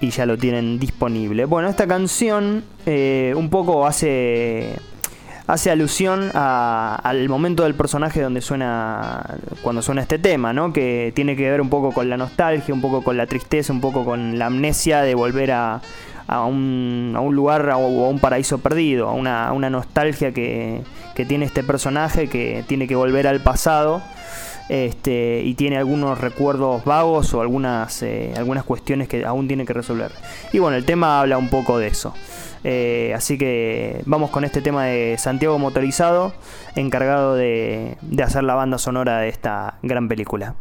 y 0.00 0.10
ya 0.10 0.24
lo 0.24 0.38
tienen 0.38 0.78
disponible. 0.78 1.44
Bueno, 1.44 1.68
esta 1.68 1.86
canción 1.86 2.64
un 2.86 3.50
poco 3.50 3.86
hace 3.86 4.76
hace 5.46 5.70
alusión 5.70 6.30
a- 6.34 6.96
al 7.02 7.28
momento 7.28 7.62
del 7.62 7.74
personaje 7.74 8.20
donde 8.20 8.40
suena 8.40 9.36
cuando 9.62 9.82
suena 9.82 10.02
este 10.02 10.18
tema, 10.18 10.52
¿no? 10.52 10.72
Que 10.72 11.12
tiene 11.14 11.36
que 11.36 11.50
ver 11.50 11.60
un 11.60 11.70
poco 11.70 11.92
con 11.92 12.08
la 12.08 12.16
nostalgia, 12.16 12.74
un 12.74 12.80
poco 12.80 13.02
con 13.02 13.16
la 13.16 13.26
tristeza, 13.26 13.72
un 13.72 13.80
poco 13.80 14.04
con 14.04 14.38
la 14.38 14.46
amnesia 14.46 15.02
de 15.02 15.14
volver 15.14 15.52
a, 15.52 15.80
un, 16.28 17.12
a 17.16 17.20
un 17.20 17.34
lugar 17.36 17.68
o 17.68 17.74
a 17.74 18.08
un 18.08 18.18
paraíso 18.18 18.58
perdido, 18.58 19.08
a 19.08 19.12
una, 19.12 19.70
nostalgia 19.70 20.32
que, 20.32 20.82
que 21.14 21.24
tiene 21.24 21.44
este 21.44 21.62
personaje 21.62 22.28
que 22.28 22.64
tiene 22.66 22.88
que 22.88 22.96
volver 22.96 23.26
al 23.28 23.40
pasado 23.40 24.02
este, 24.68 25.42
y 25.44 25.54
tiene 25.54 25.76
algunos 25.78 26.20
recuerdos 26.20 26.84
vagos 26.84 27.32
o 27.34 27.40
algunas, 27.40 28.02
eh, 28.02 28.32
algunas 28.36 28.64
cuestiones 28.64 29.06
que 29.08 29.24
aún 29.24 29.46
tiene 29.46 29.64
que 29.64 29.72
resolver. 29.72 30.10
Y 30.52 30.58
bueno, 30.58 30.76
el 30.76 30.84
tema 30.84 31.20
habla 31.20 31.38
un 31.38 31.48
poco 31.48 31.78
de 31.78 31.86
eso. 31.88 32.14
Eh, 32.68 33.12
así 33.14 33.38
que 33.38 34.02
vamos 34.06 34.30
con 34.30 34.42
este 34.42 34.60
tema 34.60 34.86
de 34.86 35.16
Santiago 35.18 35.56
Motorizado, 35.56 36.34
encargado 36.74 37.36
de, 37.36 37.96
de 38.02 38.22
hacer 38.24 38.42
la 38.42 38.56
banda 38.56 38.76
sonora 38.76 39.18
de 39.18 39.28
esta 39.28 39.78
gran 39.84 40.08
película. 40.08 40.56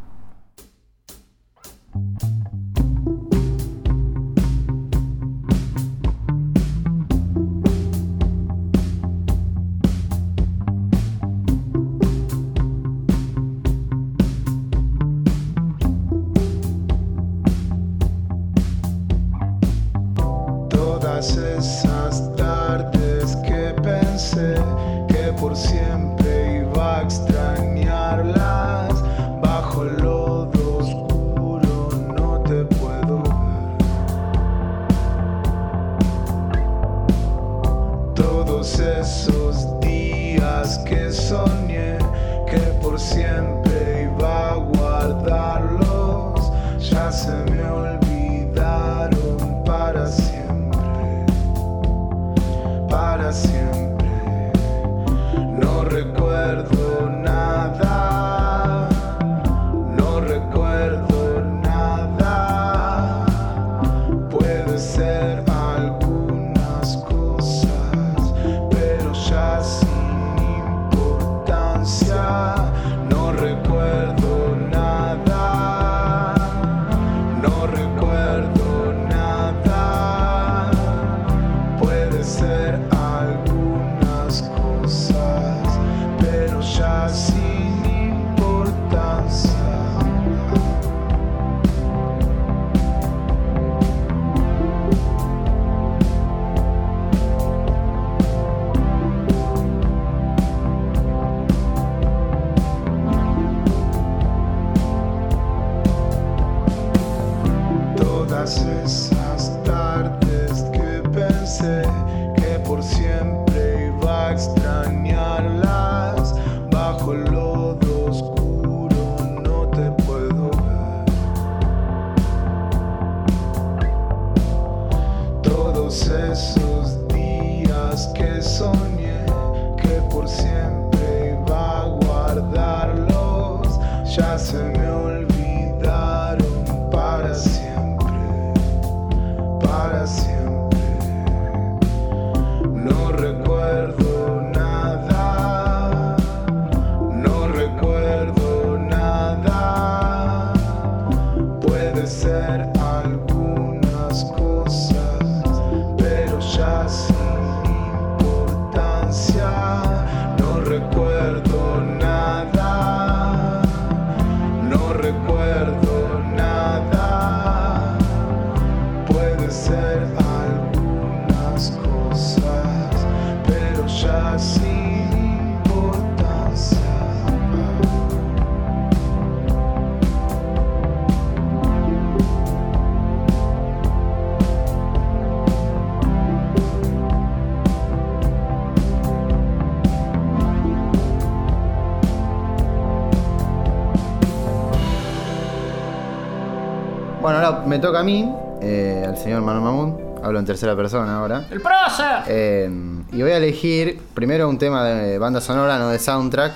Bueno, 197.26 197.40
ahora 197.40 197.64
me 197.66 197.80
toca 197.80 198.02
a 198.02 198.04
mí, 198.04 198.32
eh, 198.62 199.04
al 199.08 199.18
señor 199.18 199.42
Manuel 199.42 199.64
Mamún. 199.64 199.98
Hablo 200.24 200.38
en 200.38 200.46
tercera 200.46 200.76
persona 200.76 201.18
ahora. 201.18 201.44
¡El 201.50 201.60
prócer! 201.60 202.22
Eh, 202.28 202.70
y 203.14 203.20
voy 203.24 203.32
a 203.32 203.38
elegir 203.38 204.00
primero 204.14 204.48
un 204.48 204.60
tema 204.60 204.84
de 204.86 205.18
banda 205.18 205.42
sonora, 205.42 205.80
no 205.80 205.90
de 205.90 205.98
soundtrack, 205.98 206.54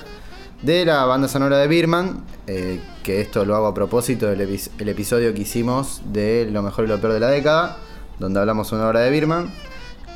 de 0.62 0.86
la 0.86 1.06
banda 1.06 1.28
sonora 1.28 1.58
de 1.58 1.68
Birman, 1.68 2.24
eh, 2.46 2.80
que 3.02 3.20
esto 3.20 3.46
lo 3.46 3.56
hago 3.56 3.66
a 3.66 3.74
propósito 3.74 4.28
del 4.28 4.42
epi- 4.48 4.70
el 4.78 4.90
episodio 4.90 5.34
que 5.34 5.42
hicimos 5.42 6.04
de 6.06 6.48
lo 6.52 6.62
mejor 6.62 6.86
y 6.86 6.88
lo 6.88 7.02
peor 7.02 7.14
de 7.14 7.20
la 7.20 7.30
década, 7.30 7.78
donde 8.20 8.40
hablamos 8.40 8.72
una 8.72 8.86
hora 8.86 9.00
de 9.00 9.10
Birman. 9.10 9.50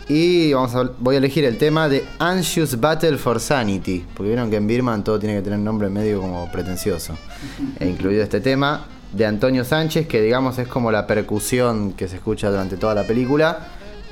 Y 0.07 0.53
vamos 0.53 0.75
a, 0.75 0.83
voy 0.99 1.15
a 1.15 1.17
elegir 1.17 1.45
el 1.45 1.57
tema 1.57 1.89
de 1.89 2.05
Anxious 2.19 2.79
Battle 2.79 3.17
for 3.17 3.39
Sanity, 3.39 4.05
porque 4.15 4.27
vieron 4.27 4.51
que 4.51 4.57
en 4.57 4.67
Birman 4.67 5.03
todo 5.03 5.17
tiene 5.17 5.33
que 5.37 5.41
tener 5.41 5.57
nombre 5.57 5.89
medio 5.89 6.21
como 6.21 6.47
pretencioso. 6.51 7.15
E 7.79 7.87
incluido 7.89 8.21
este 8.21 8.39
tema 8.39 8.85
de 9.13 9.25
Antonio 9.25 9.63
Sánchez, 9.63 10.07
que 10.07 10.21
digamos 10.21 10.57
es 10.57 10.67
como 10.67 10.91
la 10.91 11.07
percusión 11.07 11.93
que 11.93 12.07
se 12.07 12.15
escucha 12.15 12.49
durante 12.49 12.77
toda 12.77 12.95
la 12.95 13.03
película, 13.03 13.59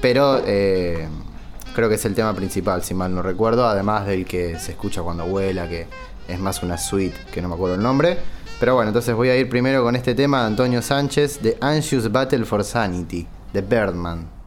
pero 0.02 0.42
eh, 0.46 1.08
creo 1.76 1.90
que 1.90 1.96
es 1.96 2.06
el 2.06 2.16
tema 2.16 2.34
principal, 2.34 2.84
si 2.84 2.94
mal 2.94 3.14
no 3.14 3.22
recuerdo, 3.22 3.68
además 3.68 4.06
del 4.06 4.26
que 4.26 4.58
se 4.60 4.72
escucha 4.72 5.02
cuando 5.02 5.26
vuela, 5.26 5.68
que 5.68 5.88
es 6.28 6.40
más 6.40 6.64
una 6.64 6.78
suite, 6.78 7.18
que 7.34 7.42
no 7.42 7.50
me 7.50 7.56
acuerdo 7.56 7.76
el 7.76 7.84
nombre. 7.84 8.18
Pero 8.60 8.76
bueno, 8.76 8.90
entonces 8.90 9.16
voy 9.16 9.30
a 9.30 9.36
ir 9.36 9.50
primero 9.50 9.84
con 9.84 9.96
este 9.96 10.14
tema 10.14 10.42
de 10.42 10.48
Antonio 10.48 10.82
Sánchez 10.84 11.42
de 11.42 11.58
Anxious 11.62 12.12
Battle 12.12 12.46
for 12.46 12.64
Sanity, 12.64 13.28
de 13.54 13.62
Birdman. 13.62 14.41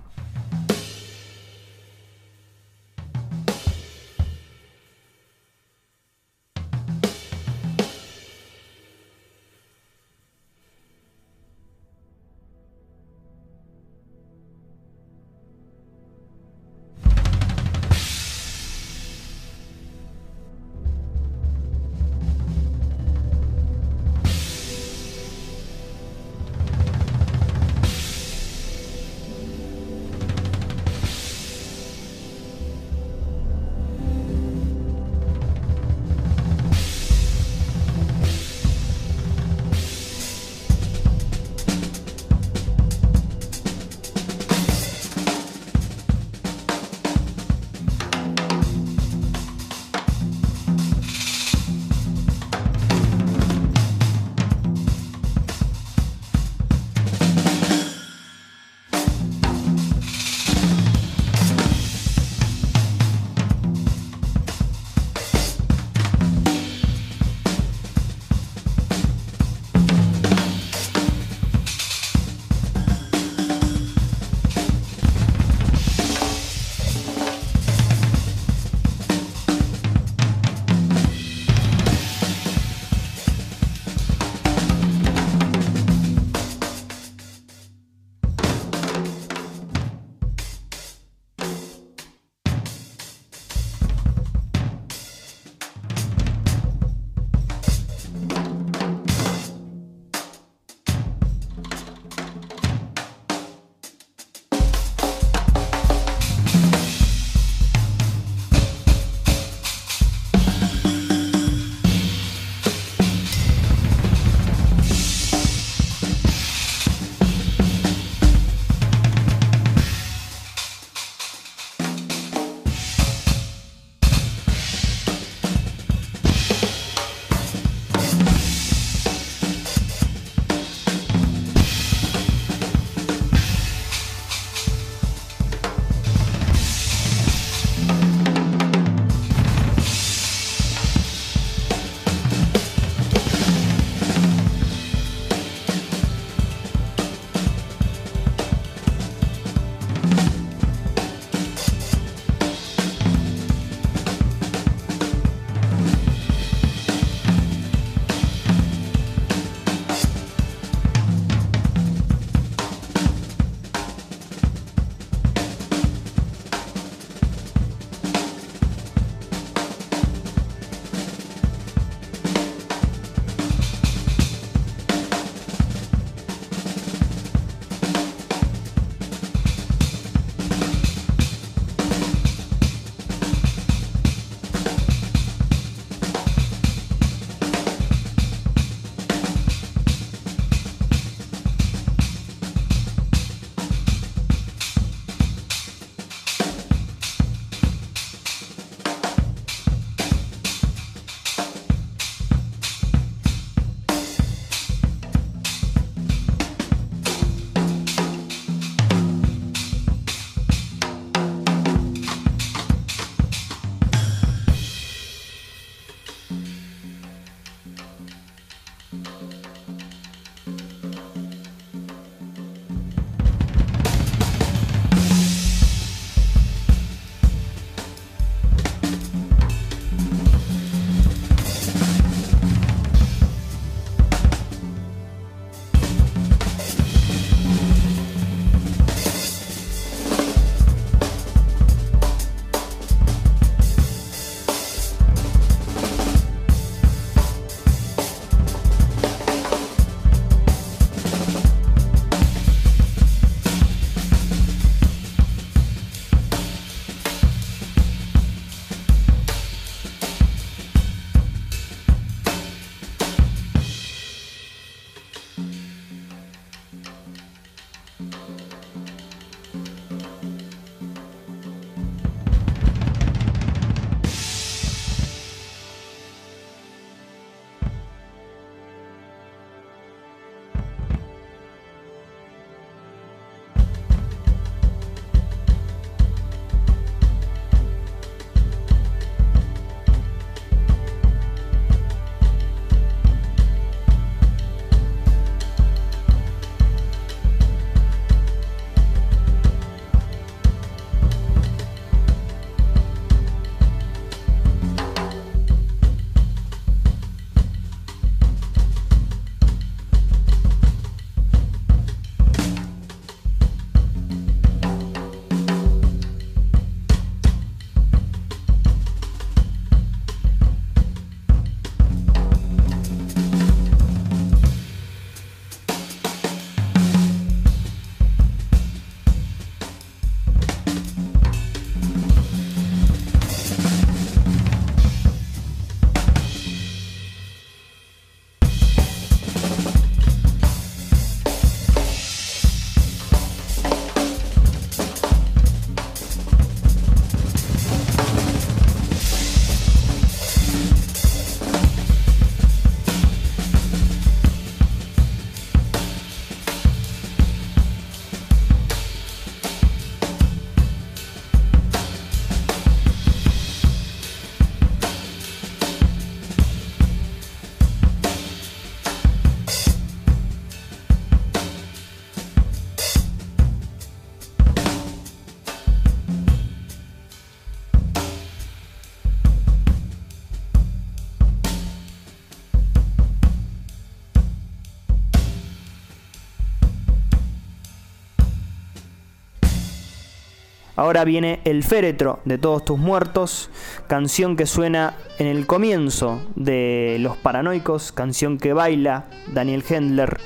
Ahora 390.84 391.04
viene 391.04 391.40
El 391.44 391.64
féretro 391.64 392.20
de 392.26 392.36
todos 392.36 392.62
tus 392.62 392.78
muertos, 392.78 393.48
canción 393.86 394.36
que 394.36 394.44
suena 394.44 394.96
en 395.18 395.26
el 395.26 395.46
comienzo 395.46 396.20
de 396.36 396.98
Los 397.00 397.16
Paranoicos, 397.16 397.90
canción 397.90 398.36
que 398.36 398.52
baila 398.52 399.06
Daniel 399.32 399.64
Hendler 399.66 400.18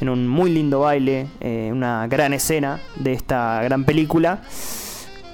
en 0.00 0.08
un 0.08 0.26
muy 0.26 0.50
lindo 0.50 0.80
baile, 0.80 1.26
eh, 1.40 1.68
una 1.70 2.06
gran 2.06 2.32
escena 2.32 2.80
de 2.96 3.12
esta 3.12 3.62
gran 3.62 3.84
película, 3.84 4.40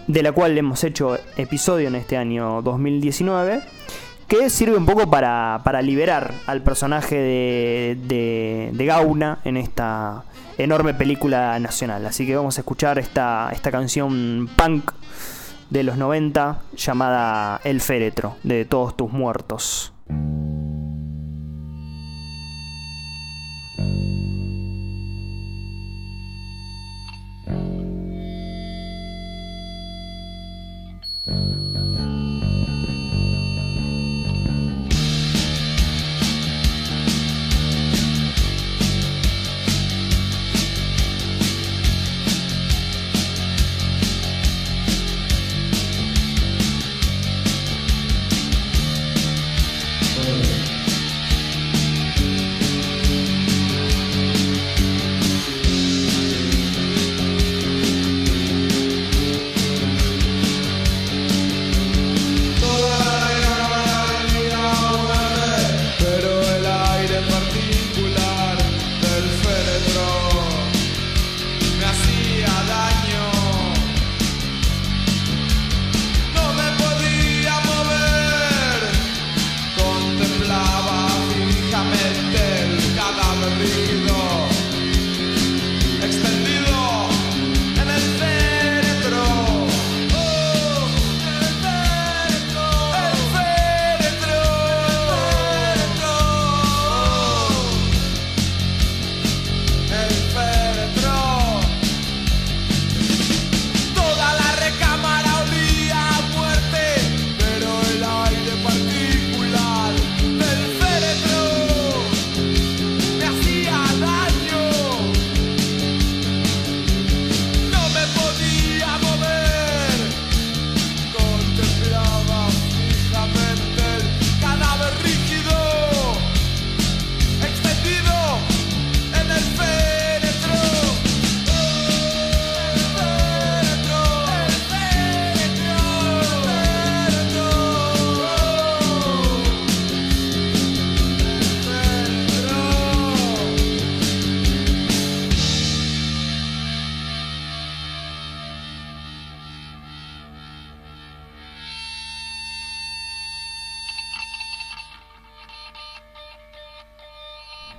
de 0.08 0.24
la 0.24 0.32
cual 0.32 0.58
hemos 0.58 0.82
hecho 0.82 1.18
episodio 1.36 1.86
en 1.86 1.94
este 1.94 2.16
año 2.16 2.60
2019 2.60 3.62
que 4.26 4.50
sirve 4.50 4.76
un 4.76 4.86
poco 4.86 5.08
para, 5.08 5.60
para 5.62 5.82
liberar 5.82 6.34
al 6.46 6.62
personaje 6.62 7.14
de, 7.14 7.98
de, 8.08 8.70
de 8.72 8.86
Gauna 8.86 9.38
en 9.44 9.56
esta 9.56 10.24
enorme 10.59 10.94
película 10.94 11.59
nacional. 11.59 12.07
Así 12.07 12.26
que 12.26 12.36
vamos 12.36 12.59
a 12.59 12.61
escuchar 12.61 12.98
esta, 12.98 13.50
esta 13.52 13.70
canción 13.70 14.48
punk 14.57 14.92
de 15.70 15.82
los 15.82 15.96
90 15.96 16.62
llamada 16.76 17.61
El 17.64 17.80
féretro 17.80 18.36
de 18.42 18.64
todos 18.64 18.96
tus 18.96 19.11
muertos. 19.11 19.92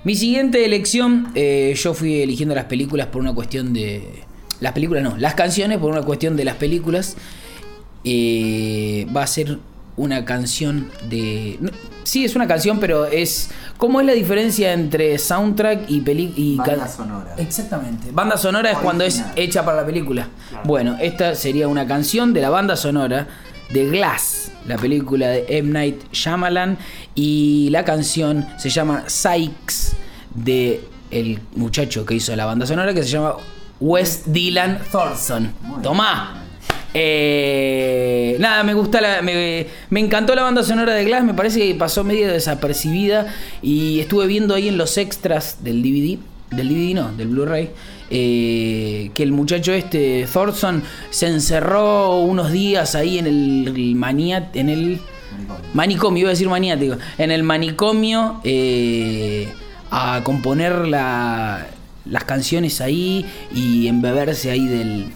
Mi 0.06 0.14
siguiente 0.14 0.64
elección, 0.64 1.32
eh, 1.34 1.74
yo 1.76 1.92
fui 1.92 2.22
eligiendo 2.22 2.54
las 2.54 2.66
películas 2.66 3.08
por 3.08 3.20
una 3.20 3.34
cuestión 3.34 3.72
de... 3.72 4.22
Las 4.60 4.72
películas 4.72 5.02
no, 5.02 5.16
las 5.16 5.34
canciones 5.34 5.78
por 5.78 5.90
una 5.90 6.02
cuestión 6.02 6.36
de 6.36 6.44
las 6.44 6.54
películas. 6.54 7.16
Eh, 8.04 9.08
va 9.14 9.24
a 9.24 9.26
ser 9.26 9.58
una 9.96 10.24
canción 10.24 10.92
de... 11.10 11.56
no, 11.60 11.72
sí, 12.04 12.24
es 12.24 12.36
una 12.36 12.46
canción, 12.46 12.78
pero 12.78 13.06
es... 13.06 13.50
¿Cómo 13.78 13.98
es 13.98 14.06
la 14.06 14.12
diferencia 14.12 14.72
entre 14.74 15.18
soundtrack 15.18 15.90
y 15.90 16.00
película? 16.02 16.64
Banda 16.64 16.86
sonora. 16.86 17.34
Exactamente. 17.36 18.12
Banda 18.12 18.36
sonora 18.36 18.70
es 18.70 18.78
cuando 18.78 19.02
es 19.02 19.24
hecha 19.34 19.64
para 19.64 19.78
la 19.78 19.86
película. 19.86 20.28
Bueno, 20.62 20.96
esta 21.00 21.34
sería 21.34 21.66
una 21.66 21.84
canción 21.84 22.32
de 22.32 22.42
la 22.42 22.50
banda 22.50 22.76
sonora 22.76 23.26
de 23.72 23.86
Glass, 23.86 24.45
la 24.66 24.76
película 24.76 25.28
de 25.28 25.46
M. 25.48 25.70
Night 25.70 26.12
Shyamalan. 26.12 26.78
Y 27.14 27.68
la 27.70 27.84
canción 27.84 28.46
se 28.58 28.70
llama 28.70 29.04
Sykes, 29.06 29.96
de 30.34 30.80
el 31.10 31.40
muchacho 31.54 32.04
que 32.04 32.14
hizo 32.14 32.34
la 32.36 32.46
banda 32.46 32.66
sonora, 32.66 32.92
que 32.94 33.02
se 33.02 33.10
llama 33.10 33.36
Wes 33.80 34.24
Dylan 34.26 34.80
Thornton. 34.90 35.52
Tomá. 35.82 36.42
Eh, 36.98 38.36
nada, 38.40 38.62
me 38.62 38.72
gusta 38.72 39.02
la, 39.02 39.20
me, 39.20 39.66
me 39.90 40.00
encantó 40.00 40.34
la 40.34 40.42
banda 40.42 40.62
sonora 40.62 40.94
de 40.94 41.04
Glass, 41.04 41.24
me 41.24 41.34
parece 41.34 41.60
que 41.60 41.74
pasó 41.74 42.04
medio 42.04 42.26
desapercibida 42.28 43.26
y 43.60 44.00
estuve 44.00 44.26
viendo 44.26 44.54
ahí 44.54 44.68
en 44.68 44.78
los 44.78 44.96
extras 44.96 45.62
del 45.62 45.82
DVD, 45.82 46.18
del 46.50 46.68
DVD 46.68 46.94
no, 46.94 47.12
del 47.12 47.28
Blu-ray, 47.28 47.70
eh, 48.10 49.10
que 49.14 49.22
el 49.22 49.32
muchacho 49.32 49.72
este, 49.72 50.26
Thorson, 50.32 50.82
se 51.10 51.26
encerró 51.26 52.20
unos 52.20 52.52
días 52.52 52.94
ahí 52.94 53.18
en 53.18 53.26
el, 53.26 53.96
en 54.54 54.68
el 54.68 55.00
manicomio, 55.74 56.20
iba 56.20 56.28
a 56.30 56.32
decir 56.32 56.48
maniático, 56.48 56.96
en 57.18 57.30
el 57.30 57.42
manicomio 57.42 58.40
eh, 58.44 59.48
a 59.90 60.20
componer 60.24 60.86
la- 60.88 61.66
las 62.04 62.24
canciones 62.24 62.80
ahí 62.80 63.26
y 63.54 63.88
embeberse 63.88 64.50
ahí 64.52 64.66
del, 64.66 65.06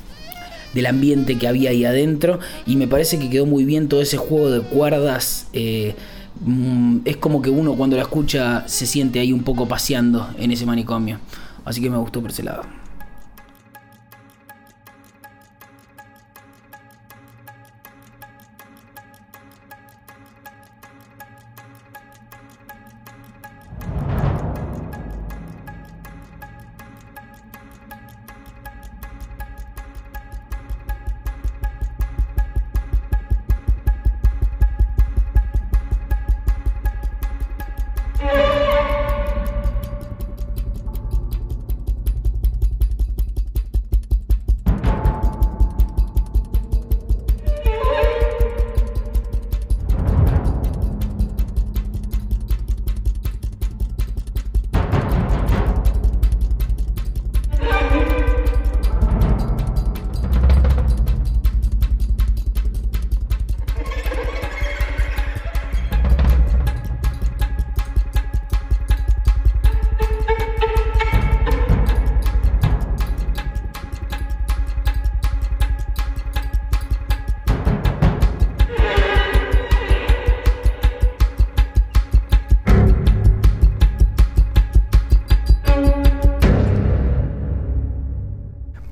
del 0.74 0.86
ambiente 0.86 1.38
que 1.38 1.46
había 1.46 1.70
ahí 1.70 1.84
adentro 1.84 2.40
y 2.66 2.74
me 2.76 2.88
parece 2.88 3.18
que 3.20 3.30
quedó 3.30 3.46
muy 3.46 3.64
bien 3.64 3.88
todo 3.88 4.02
ese 4.02 4.16
juego 4.16 4.50
de 4.50 4.60
cuerdas. 4.62 5.46
eh, 5.52 5.94
es 7.04 7.16
como 7.18 7.42
que 7.42 7.50
uno 7.50 7.74
cuando 7.74 7.96
la 7.96 8.02
escucha 8.02 8.66
se 8.66 8.86
siente 8.86 9.20
ahí 9.20 9.32
un 9.32 9.42
poco 9.42 9.68
paseando 9.68 10.30
en 10.38 10.50
ese 10.50 10.66
manicomio. 10.66 11.18
Así 11.64 11.80
que 11.80 11.90
me 11.90 11.98
gustó 11.98 12.20
por 12.20 12.30
ese 12.30 12.42
lado. 12.42 12.79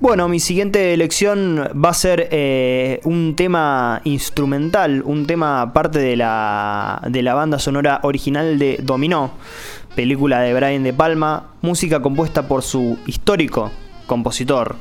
Bueno, 0.09 0.27
mi 0.27 0.41
siguiente 0.41 0.95
elección 0.95 1.69
va 1.85 1.91
a 1.91 1.95
ser 1.95 2.29
eh, 2.31 2.99
un 3.05 3.37
tema 3.37 4.01
instrumental, 4.05 5.03
un 5.05 5.27
tema 5.27 5.71
parte 5.75 5.99
de 5.99 6.17
la, 6.17 7.03
de 7.11 7.23
la 7.23 7.35
banda 7.35 7.59
sonora 7.59 8.01
original 8.05 8.59
de 8.59 8.79
Dominó, 8.83 9.33
película 9.95 10.41
de 10.41 10.55
Brian 10.55 10.83
De 10.83 10.95
Palma, 10.95 11.49
música 11.61 12.01
compuesta 12.01 12.49
por 12.49 12.63
su 12.63 12.99
histórico 13.07 13.71
compositor 14.07 14.77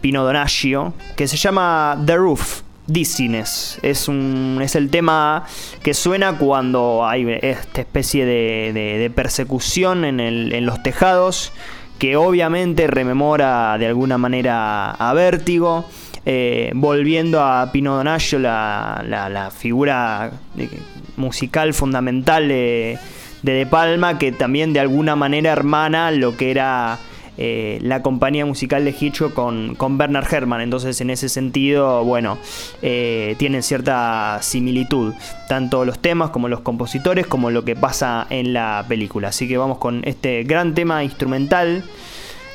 Pino 0.00 0.22
Donaggio, 0.22 0.94
que 1.16 1.26
se 1.26 1.36
llama 1.36 2.00
The 2.06 2.14
Roof. 2.16 2.60
Dizziness 2.84 3.78
es, 3.82 4.08
un, 4.08 4.58
es 4.60 4.74
el 4.74 4.90
tema 4.90 5.44
que 5.84 5.94
suena 5.94 6.36
cuando 6.36 7.06
hay 7.06 7.38
esta 7.40 7.80
especie 7.80 8.26
de, 8.26 8.72
de- 8.72 9.08
persecución 9.10 10.04
en, 10.04 10.18
el- 10.18 10.52
en 10.52 10.66
los 10.66 10.82
tejados 10.82 11.52
que 11.98 12.16
obviamente 12.16 12.86
rememora 12.86 13.76
de 13.78 13.86
alguna 13.86 14.18
manera 14.18 14.90
a 14.90 15.12
Vértigo, 15.14 15.84
eh, 16.26 16.70
volviendo 16.74 17.40
a 17.42 17.70
Pino 17.72 17.96
Donaggio, 17.96 18.38
la, 18.38 19.02
la- 19.08 19.28
figura 19.50 20.30
de- 20.54 20.68
musical 21.16 21.74
fundamental 21.74 22.48
de, 22.48 22.98
de 23.42 23.52
De 23.52 23.66
Palma, 23.66 24.18
que 24.18 24.32
también 24.32 24.72
de 24.72 24.80
alguna 24.80 25.14
manera 25.16 25.52
hermana 25.52 26.10
lo 26.10 26.36
que 26.36 26.50
era 26.50 26.98
eh, 27.38 27.78
la 27.82 28.02
compañía 28.02 28.44
musical 28.44 28.84
de 28.84 28.94
Hitchcock 28.98 29.32
con, 29.32 29.74
con 29.74 29.98
Bernard 29.98 30.32
Herrmann. 30.32 30.60
Entonces, 30.60 31.00
en 31.00 31.10
ese 31.10 31.28
sentido, 31.28 32.04
bueno, 32.04 32.38
eh, 32.82 33.36
tienen 33.38 33.62
cierta 33.62 34.38
similitud, 34.42 35.14
tanto 35.48 35.84
los 35.84 35.98
temas 35.98 36.30
como 36.30 36.48
los 36.48 36.60
compositores, 36.60 37.26
como 37.26 37.50
lo 37.50 37.64
que 37.64 37.76
pasa 37.76 38.26
en 38.30 38.52
la 38.52 38.84
película. 38.88 39.28
Así 39.28 39.48
que 39.48 39.56
vamos 39.56 39.78
con 39.78 40.02
este 40.04 40.44
gran 40.44 40.74
tema 40.74 41.04
instrumental 41.04 41.84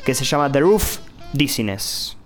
que 0.04 0.14
se 0.14 0.24
llama 0.24 0.50
The 0.50 0.60
Roof 0.60 0.98
Dizziness. 1.32 2.17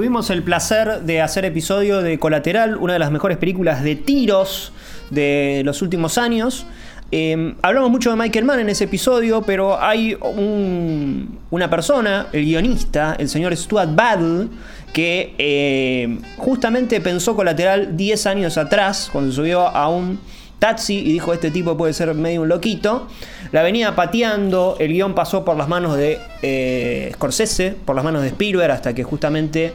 Tuvimos 0.00 0.30
el 0.30 0.42
placer 0.42 1.02
de 1.02 1.20
hacer 1.20 1.44
episodio 1.44 2.00
de 2.00 2.18
Colateral, 2.18 2.78
una 2.78 2.94
de 2.94 2.98
las 2.98 3.10
mejores 3.10 3.36
películas 3.36 3.84
de 3.84 3.96
tiros 3.96 4.72
de 5.10 5.60
los 5.66 5.82
últimos 5.82 6.16
años. 6.16 6.64
Eh, 7.12 7.52
hablamos 7.60 7.90
mucho 7.90 8.08
de 8.08 8.16
Michael 8.16 8.46
Mann 8.46 8.60
en 8.60 8.70
ese 8.70 8.84
episodio, 8.84 9.42
pero 9.42 9.78
hay 9.78 10.14
un- 10.22 11.38
una 11.50 11.68
persona, 11.68 12.28
el 12.32 12.46
guionista, 12.46 13.14
el 13.18 13.28
señor 13.28 13.54
Stuart 13.54 13.94
Battle, 13.94 14.48
que 14.94 15.34
eh, 15.36 16.18
justamente 16.38 17.02
pensó 17.02 17.36
Colateral 17.36 17.94
10 17.98 18.24
años 18.24 18.56
atrás, 18.56 19.10
cuando 19.12 19.30
subió 19.30 19.68
a 19.68 19.90
un 19.90 20.18
taxi 20.60 20.98
y 20.98 21.12
dijo 21.12 21.34
este 21.34 21.50
tipo 21.50 21.76
puede 21.76 21.92
ser 21.92 22.14
medio 22.14 22.40
un 22.40 22.48
loquito. 22.48 23.06
La 23.52 23.62
venía 23.62 23.94
pateando, 23.94 24.76
el 24.80 24.92
guion 24.94 25.14
pasó 25.14 25.44
por 25.44 25.58
las 25.58 25.68
manos 25.68 25.94
de 25.98 26.18
eh, 26.40 27.10
Scorsese, 27.16 27.74
por 27.84 27.96
las 27.96 28.04
manos 28.04 28.22
de 28.22 28.28
Spielberg, 28.28 28.70
hasta 28.70 28.94
que 28.94 29.02
justamente 29.02 29.72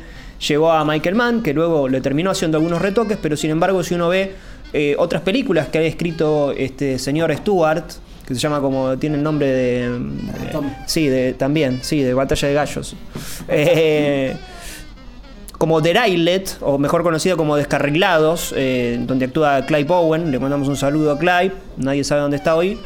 llegó 0.48 0.72
a 0.72 0.84
Michael 0.86 1.16
Mann, 1.16 1.42
que 1.44 1.54
luego 1.54 1.88
le 1.88 2.02
terminó 2.02 2.32
haciendo 2.32 2.58
algunos 2.58 2.82
retoques, 2.82 3.18
pero 3.22 3.38
sin 3.38 3.52
embargo 3.52 3.84
si 3.84 3.94
uno 3.96 4.10
ve 4.10 4.34
eh, 4.74 4.96
otras 4.98 5.22
películas 5.22 5.68
que 5.70 5.78
ha 5.78 5.82
escrito 5.84 6.52
este 6.52 7.00
señor 7.00 7.34
Stewart, 7.36 7.86
que 8.28 8.34
se 8.34 8.40
llama 8.40 8.60
como 8.60 8.98
tiene 8.98 9.18
el 9.18 9.24
nombre 9.24 9.48
de... 9.48 9.90
de- 9.90 10.76
sí, 10.88 11.08
de, 11.08 11.34
también, 11.34 11.80
sí, 11.84 12.02
de 12.02 12.14
Batalla 12.14 12.48
de 12.48 12.54
Gallos. 12.54 12.96
Eh, 13.48 14.36
como 15.58 15.80
Derailed, 15.80 16.44
o 16.62 16.78
mejor 16.78 17.02
conocido 17.04 17.38
como 17.38 17.56
Descarrilados, 17.56 18.54
eh, 18.58 19.00
donde 19.02 19.26
actúa 19.26 19.66
Clive 19.66 19.88
Owen, 19.90 20.30
le 20.32 20.38
mandamos 20.38 20.68
un 20.68 20.76
saludo 20.76 21.14
a 21.14 21.18
Clive, 21.18 21.54
nadie 21.78 22.04
sabe 22.04 22.22
dónde 22.22 22.36
está 22.38 22.56
hoy, 22.56 22.78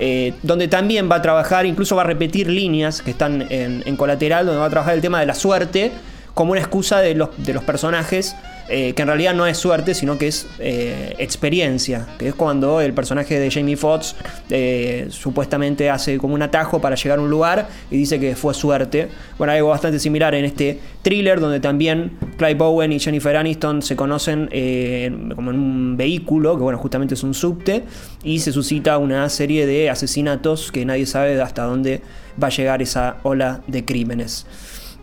eh, 0.00 0.34
donde 0.42 0.66
también 0.66 1.08
va 1.08 1.16
a 1.16 1.22
trabajar, 1.22 1.64
incluso 1.64 1.94
va 1.94 2.02
a 2.02 2.06
repetir 2.06 2.48
líneas 2.48 3.02
que 3.02 3.12
están 3.12 3.46
en, 3.50 3.84
en 3.86 3.96
colateral, 3.96 4.46
donde 4.46 4.58
va 4.60 4.66
a 4.66 4.70
trabajar 4.70 4.94
el 4.94 5.00
tema 5.00 5.20
de 5.20 5.26
la 5.26 5.34
suerte 5.34 5.92
como 6.38 6.52
una 6.52 6.60
excusa 6.60 7.00
de 7.00 7.16
los, 7.16 7.30
de 7.36 7.52
los 7.52 7.64
personajes, 7.64 8.36
eh, 8.68 8.92
que 8.94 9.02
en 9.02 9.08
realidad 9.08 9.34
no 9.34 9.44
es 9.44 9.58
suerte, 9.58 9.92
sino 9.92 10.18
que 10.18 10.28
es 10.28 10.46
eh, 10.60 11.16
experiencia, 11.18 12.06
que 12.16 12.28
es 12.28 12.34
cuando 12.34 12.80
el 12.80 12.92
personaje 12.92 13.40
de 13.40 13.50
Jamie 13.50 13.76
Foxx 13.76 14.14
eh, 14.50 15.08
supuestamente 15.10 15.90
hace 15.90 16.16
como 16.18 16.34
un 16.34 16.42
atajo 16.42 16.80
para 16.80 16.94
llegar 16.94 17.18
a 17.18 17.22
un 17.22 17.28
lugar 17.28 17.66
y 17.90 17.96
dice 17.96 18.20
que 18.20 18.36
fue 18.36 18.54
suerte. 18.54 19.08
Bueno, 19.36 19.52
algo 19.52 19.70
bastante 19.70 19.98
similar 19.98 20.32
en 20.36 20.44
este 20.44 20.78
thriller, 21.02 21.40
donde 21.40 21.58
también 21.58 22.12
Clive 22.36 22.54
Bowen 22.54 22.92
y 22.92 23.00
Jennifer 23.00 23.36
Aniston 23.36 23.82
se 23.82 23.96
conocen 23.96 24.48
en- 24.52 25.34
como 25.34 25.50
en 25.50 25.58
un 25.58 25.96
vehículo, 25.96 26.56
que 26.56 26.62
bueno, 26.62 26.78
justamente 26.78 27.14
es 27.14 27.24
un 27.24 27.34
subte, 27.34 27.82
y 28.22 28.38
se 28.38 28.52
suscita 28.52 28.96
una 28.98 29.28
serie 29.28 29.66
de 29.66 29.90
asesinatos 29.90 30.70
que 30.70 30.84
nadie 30.84 31.06
sabe 31.06 31.40
hasta 31.42 31.64
dónde 31.64 32.00
va 32.40 32.46
a 32.46 32.50
llegar 32.50 32.80
esa 32.80 33.16
ola 33.24 33.62
de 33.66 33.84
crímenes. 33.84 34.46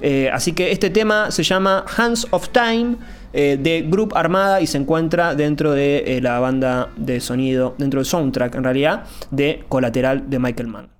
Eh, 0.02 0.30
así 0.32 0.52
que 0.52 0.72
este 0.72 0.89
tema 0.89 1.32
se 1.32 1.43
llama 1.43 1.86
Hands 1.98 2.28
of 2.32 2.50
Time 2.50 2.98
eh, 3.34 3.58
de 3.62 3.82
Group 3.82 4.14
Armada 4.16 4.62
y 4.62 4.68
se 4.68 4.78
encuentra 4.78 5.36
dentro 5.36 5.72
de 5.72 6.18
eh, 6.18 6.22
la 6.22 6.39
banda 6.39 6.89
de 6.96 7.20
sonido, 7.20 7.76
dentro 7.78 8.00
del 8.00 8.06
soundtrack 8.06 8.56
en 8.56 8.64
realidad, 8.64 9.04
de 9.32 9.64
Colateral 9.68 10.30
de 10.30 10.39
Michael 10.39 10.68
Mann. 10.68 10.95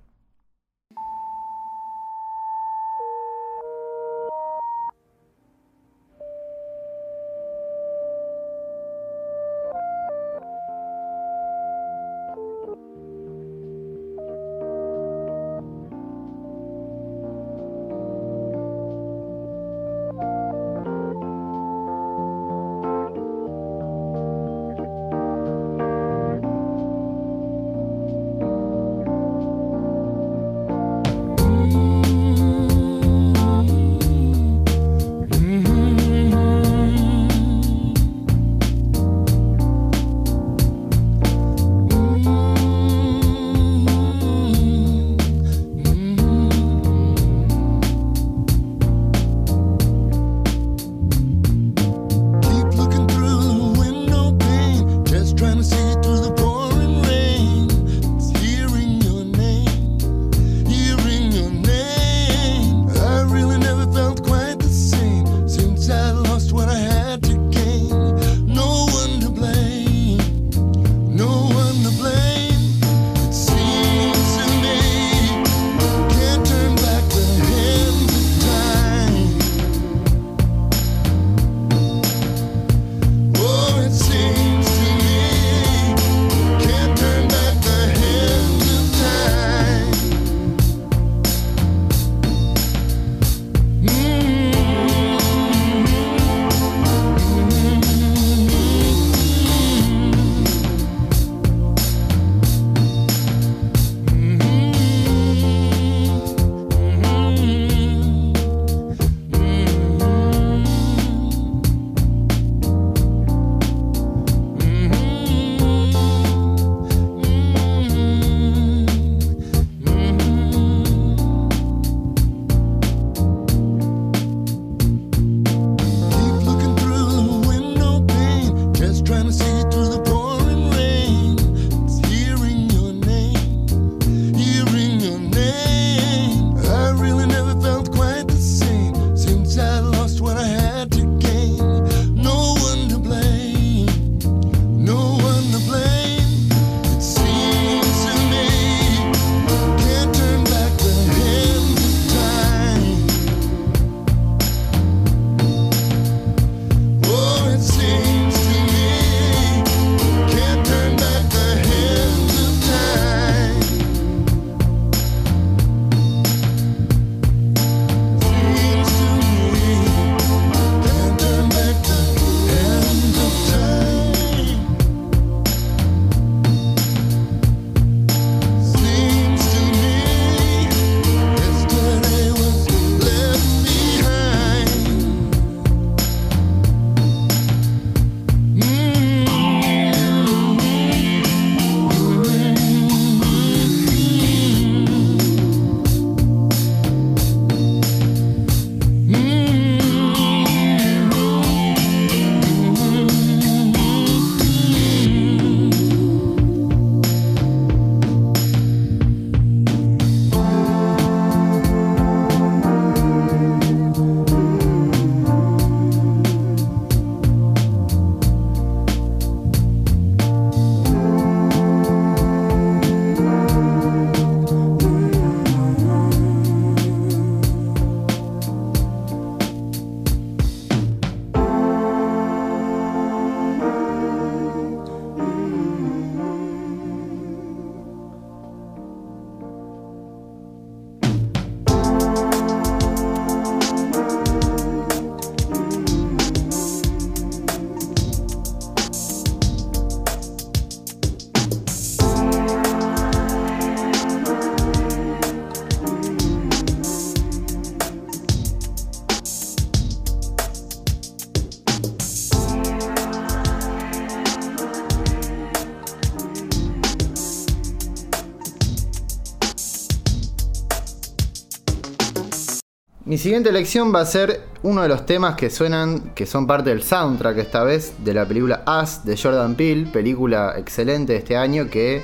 Mi 273.06 273.18
siguiente 273.18 273.50
elección 273.50 273.94
va 273.94 274.00
a 274.00 274.04
ser 274.04 274.40
uno 274.64 274.82
de 274.82 274.88
los 274.88 275.06
temas 275.06 275.36
que 275.36 275.48
suenan, 275.48 276.10
que 276.16 276.26
son 276.26 276.48
parte 276.48 276.70
del 276.70 276.82
soundtrack 276.82 277.38
esta 277.38 277.62
vez, 277.62 277.94
de 278.04 278.12
la 278.12 278.26
película 278.26 278.64
Us 278.66 279.04
de 279.04 279.16
Jordan 279.16 279.54
Peele, 279.54 279.86
película 279.86 280.54
excelente 280.58 281.12
de 281.12 281.20
este 281.20 281.36
año 281.36 281.70
que, 281.70 282.02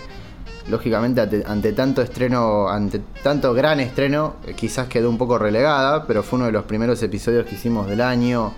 lógicamente, 0.69 1.43
ante, 1.45 1.73
tanto 1.73 2.03
estreno, 2.03 2.69
ante 2.69 3.01
tanto 3.25 3.53
gran 3.53 3.81
estreno, 3.81 4.37
eh, 4.47 4.55
quizás 4.55 4.87
quedó 4.87 5.11
un 5.11 5.19
poco 5.19 5.39
relegada, 5.39 6.07
pero 6.07 6.23
fue 6.23 6.37
uno 6.37 6.47
de 6.47 6.53
los 6.53 6.67
primeros 6.67 7.03
episodios 7.03 7.47
que 7.47 7.57
hicimos 7.57 7.89
del 7.89 8.01
año, 8.01 8.53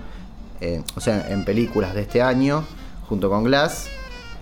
eh, 0.60 0.82
o 0.96 1.00
sea, 1.00 1.26
en 1.30 1.46
películas 1.46 1.94
de 1.94 2.02
este 2.02 2.20
año, 2.20 2.62
junto 3.08 3.30
con 3.30 3.44
Glass, 3.44 3.88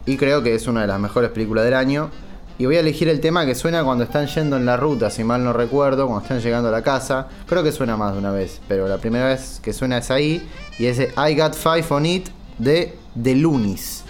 y 0.06 0.16
creo 0.16 0.42
que 0.42 0.56
es 0.56 0.66
una 0.66 0.80
de 0.80 0.88
las 0.88 0.98
mejores 0.98 1.30
películas 1.30 1.64
del 1.64 1.74
año. 1.74 2.10
Y 2.58 2.66
voy 2.66 2.76
a 2.76 2.80
elegir 2.80 3.08
el 3.08 3.20
tema 3.20 3.44
que 3.46 3.54
suena 3.54 3.82
cuando 3.82 4.04
están 4.04 4.26
yendo 4.26 4.56
en 4.56 4.66
la 4.66 4.76
ruta, 4.76 5.10
si 5.10 5.24
mal 5.24 5.42
no 5.42 5.52
recuerdo, 5.52 6.06
cuando 6.06 6.22
están 6.22 6.40
llegando 6.40 6.68
a 6.68 6.72
la 6.72 6.82
casa. 6.82 7.26
Creo 7.48 7.62
que 7.64 7.72
suena 7.72 7.96
más 7.96 8.12
de 8.12 8.18
una 8.18 8.30
vez, 8.30 8.60
pero 8.68 8.86
la 8.86 8.98
primera 8.98 9.26
vez 9.28 9.58
que 9.62 9.72
suena 9.72 9.98
es 9.98 10.10
ahí. 10.10 10.46
Y 10.78 10.86
es 10.86 10.98
I 11.00 11.34
Got 11.36 11.54
Five 11.54 11.84
on 11.90 12.06
It 12.06 12.28
de 12.58 12.96
The 13.20 13.34
Loonies. 13.34 14.04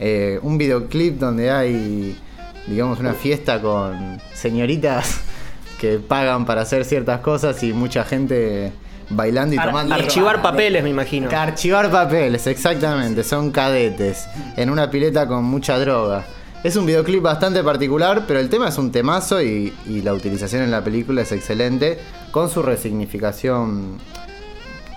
Eh, 0.00 0.40
un 0.42 0.58
videoclip 0.58 1.18
donde 1.20 1.50
hay, 1.52 2.18
digamos, 2.66 2.98
una 2.98 3.12
fiesta 3.14 3.60
con 3.60 4.20
señoritas 4.32 5.20
que 5.80 5.98
pagan 5.98 6.46
para 6.46 6.62
hacer 6.62 6.84
ciertas 6.84 7.20
cosas 7.20 7.62
y 7.62 7.72
mucha 7.72 8.02
gente 8.04 8.72
bailando 9.10 9.54
y 9.54 9.58
Ar- 9.58 9.66
tomando. 9.68 9.94
archivar 9.94 10.42
papeles, 10.42 10.82
me 10.82 10.90
imagino. 10.90 11.28
Archivar 11.30 11.90
papeles, 11.92 12.46
exactamente, 12.48 13.22
son 13.22 13.50
cadetes 13.52 14.24
en 14.56 14.70
una 14.70 14.90
pileta 14.90 15.28
con 15.28 15.44
mucha 15.44 15.78
droga. 15.78 16.24
Es 16.64 16.76
un 16.76 16.86
videoclip 16.86 17.20
bastante 17.20 17.62
particular, 17.62 18.24
pero 18.26 18.40
el 18.40 18.48
tema 18.48 18.68
es 18.68 18.78
un 18.78 18.90
temazo 18.90 19.42
y, 19.42 19.70
la 20.02 20.14
utilización 20.14 20.62
en 20.62 20.70
la 20.70 20.82
película 20.82 21.20
es 21.20 21.30
excelente, 21.30 21.98
con 22.30 22.48
su 22.48 22.62
resignificación 22.62 23.98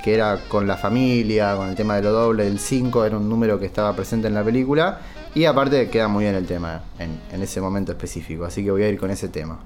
que 0.01 0.13
era 0.13 0.39
con 0.47 0.65
la 0.65 0.77
familia, 0.77 1.57
con 1.57 1.67
el 1.67 1.75
tema 1.75 1.97
de 1.97 2.03
lo 2.03 2.13
doble, 2.13 2.47
el 2.47 2.59
5 2.59 3.03
era 3.03 3.17
un 3.17 3.27
número 3.27 3.59
que 3.59 3.65
estaba 3.65 3.93
presente 3.93 4.29
en 4.29 4.35
la 4.35 4.45
película, 4.45 5.01
y 5.35 5.43
aparte 5.43 5.89
queda 5.89 6.07
muy 6.07 6.23
bien 6.23 6.35
el 6.35 6.45
tema 6.45 6.83
en, 6.99 7.19
en 7.33 7.41
ese 7.41 7.59
momento 7.59 7.91
específico, 7.91 8.45
así 8.45 8.63
que 8.63 8.71
voy 8.71 8.83
a 8.83 8.87
ir 8.87 8.97
con 8.97 9.11
ese 9.11 9.27
tema. 9.27 9.59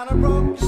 Kinda 0.00 0.14
broke, 0.14 0.58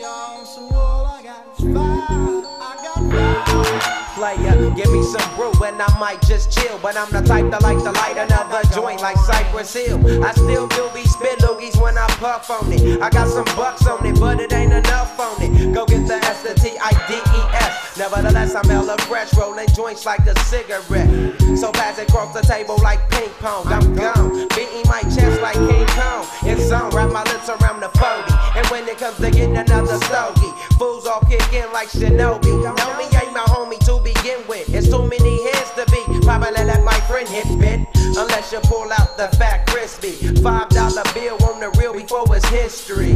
y'all. 0.00 0.46
So 0.46 0.62
all 0.74 1.04
I 1.04 1.22
got 1.22 1.44
is 1.58 1.74
five. 1.74 2.46
I 2.58 2.72
got 2.82 3.12
five. 3.12 4.12
player. 4.14 4.70
Give 4.76 4.90
me 4.90 5.02
some 5.02 5.36
brew 5.36 5.52
and 5.64 5.76
I 5.82 5.98
might 5.98 6.22
just 6.22 6.50
chill. 6.50 6.78
But 6.78 6.96
I'm 6.96 7.10
the 7.10 7.20
type 7.20 7.50
that 7.50 7.60
like 7.60 7.78
to 7.78 7.92
light 7.92 8.16
another 8.16 8.62
joint 8.72 9.02
like 9.02 9.18
Cypress 9.18 9.74
Hill. 9.74 10.24
I 10.24 10.32
still 10.32 10.68
do 10.68 10.88
be 10.94 11.04
spit 11.04 11.40
loogies 11.40 11.80
when 11.82 11.98
I 11.98 12.06
puff 12.16 12.48
on 12.48 12.72
it. 12.72 13.02
I 13.02 13.10
got 13.10 13.28
some 13.28 13.44
bucks 13.56 13.86
on 13.86 14.06
it, 14.06 14.18
but 14.18 14.40
it 14.40 14.52
ain't 14.54 14.72
enough 14.72 15.20
on 15.20 15.36
it. 15.42 15.74
Go 15.74 15.84
get 15.84 16.06
the 16.06 16.14
S, 16.14 16.42
T, 16.62 16.78
I, 16.80 16.92
D, 17.08 17.14
E, 17.16 17.40
S. 17.52 17.98
Nevertheless, 17.98 18.54
I'm 18.54 18.64
hella 18.64 18.96
fresh, 19.02 19.34
rolling 19.36 19.68
joints 19.74 20.06
like 20.06 20.20
a 20.20 20.38
cigarette. 20.40 21.10
So 21.58 21.72
pass 21.72 21.98
it 21.98 22.08
across 22.08 22.32
the 22.32 22.40
table 22.40 22.78
like 22.82 23.00
ping 23.10 23.28
pong. 23.40 23.66
I'm 23.66 23.94
gone, 23.94 24.48
beating 24.48 24.86
my 24.88 25.02
chest 25.02 25.42
like 25.42 25.56
King 25.56 25.86
Kong. 25.88 26.26
It's 26.44 26.70
on, 26.72 26.90
wrap 26.90 27.10
my 27.12 27.22
lips 27.24 27.48
around 27.50 27.80
the 27.80 27.90
40. 27.90 28.41
And 28.54 28.66
when 28.68 28.86
it 28.86 28.98
comes 28.98 29.16
to 29.16 29.30
getting 29.30 29.56
another 29.56 29.98
stogie, 30.04 30.52
fools 30.78 31.06
all 31.06 31.20
kick 31.22 31.52
in 31.52 31.72
like 31.72 31.88
Shinobi. 31.88 32.52
Know 32.62 32.96
me 32.98 33.04
ain't 33.16 33.32
my 33.32 33.44
homie 33.48 33.78
to 33.86 34.02
begin 34.04 34.46
with. 34.46 34.68
It's 34.74 34.88
too 34.88 35.08
many 35.08 35.50
heads 35.50 35.70
to 35.72 35.86
be. 35.90 36.20
Probably 36.20 36.52
let 36.52 36.84
my 36.84 36.98
friend 37.08 37.26
hit 37.28 37.46
bit. 37.58 37.80
Unless 38.14 38.52
you 38.52 38.60
pull 38.60 38.92
out 38.92 39.16
the 39.16 39.28
fat 39.38 39.66
crispy. 39.66 40.12
Five 40.42 40.68
dollar 40.68 41.02
bill 41.14 41.42
on 41.44 41.60
the 41.60 41.70
real 41.78 41.94
before 41.94 42.26
it's 42.36 42.46
history. 42.48 43.14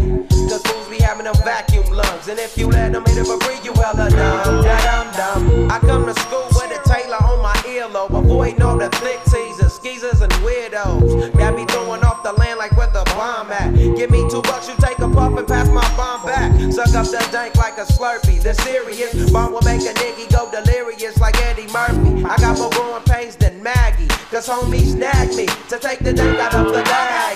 Cause 0.48 0.62
fools 0.62 0.88
be 0.88 0.98
having 1.02 1.24
them 1.24 1.36
vacuum 1.44 1.86
lungs. 1.90 2.28
And 2.28 2.38
if 2.38 2.56
you 2.56 2.68
let 2.68 2.92
them 2.92 3.04
hit 3.04 3.18
it 3.18 3.26
for 3.26 3.38
free, 3.40 3.58
you 3.62 3.74
hella 3.74 4.08
dumb. 4.08 4.55
The 17.10 17.28
dank 17.30 17.56
like 17.56 17.78
a 17.78 17.84
slurpee. 17.84 18.42
The 18.42 18.54
serious 18.54 19.30
bomb 19.30 19.52
will 19.52 19.62
make 19.62 19.82
a 19.82 19.94
nigga 19.94 20.30
go 20.32 20.50
delirious 20.50 21.18
like 21.18 21.36
Eddie 21.42 21.66
Murphy. 21.72 22.24
I 22.24 22.36
got 22.38 22.58
more 22.58 22.70
growing 22.70 23.02
pains 23.04 23.36
than 23.36 23.62
Maggie. 23.62 24.08
Cause 24.30 24.48
homies 24.48 24.94
nag 24.94 25.34
me 25.36 25.46
to 25.68 25.78
take 25.78 26.00
the 26.00 26.12
dank 26.12 26.38
out 26.38 26.54
of 26.54 26.66
the 26.72 26.82
bag. 26.82 27.35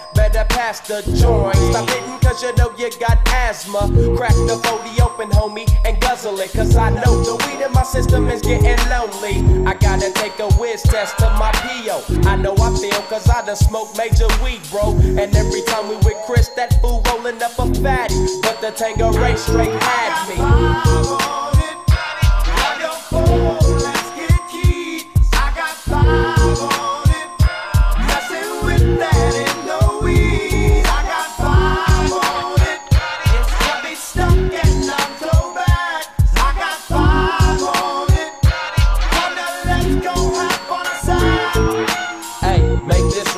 Better 0.31 0.47
pass 0.47 0.79
the 0.79 1.01
joint. 1.19 1.57
Stop 1.57 1.89
hitting 1.89 2.19
cause 2.19 2.41
you 2.41 2.55
know 2.55 2.71
you 2.77 2.89
got 3.01 3.19
asthma. 3.27 3.91
Crack 4.15 4.33
the 4.47 4.61
40 4.63 5.01
open, 5.01 5.29
homie, 5.29 5.69
and 5.83 5.99
guzzle 5.99 6.39
it. 6.39 6.53
Cause 6.53 6.77
I 6.77 6.89
know 6.89 7.21
the 7.21 7.35
weed 7.45 7.61
in 7.61 7.73
my 7.73 7.83
system 7.83 8.29
is 8.29 8.41
getting 8.41 8.79
lonely. 8.89 9.43
I 9.67 9.73
gotta 9.73 10.09
take 10.13 10.39
a 10.39 10.47
whiz 10.53 10.83
test 10.83 11.17
to 11.17 11.25
my 11.31 11.51
PO. 11.51 12.29
I 12.29 12.37
know 12.37 12.55
I 12.61 12.73
feel 12.79 13.01
cause 13.09 13.29
I 13.29 13.45
done 13.45 13.57
smoked 13.57 13.97
major 13.97 14.27
weed, 14.41 14.61
bro. 14.71 14.95
And 15.19 15.35
every 15.35 15.63
time 15.63 15.89
we 15.89 15.95
with 15.97 16.17
Chris, 16.25 16.47
that 16.55 16.79
fool 16.79 17.03
rolling 17.07 17.43
up 17.43 17.59
a 17.59 17.67
fatty. 17.81 18.15
But 18.41 18.61
the 18.61 18.71
Tango 18.71 19.11
Ray 19.11 19.35
straight 19.35 19.73
had 19.83 20.29
me. 20.29 21.50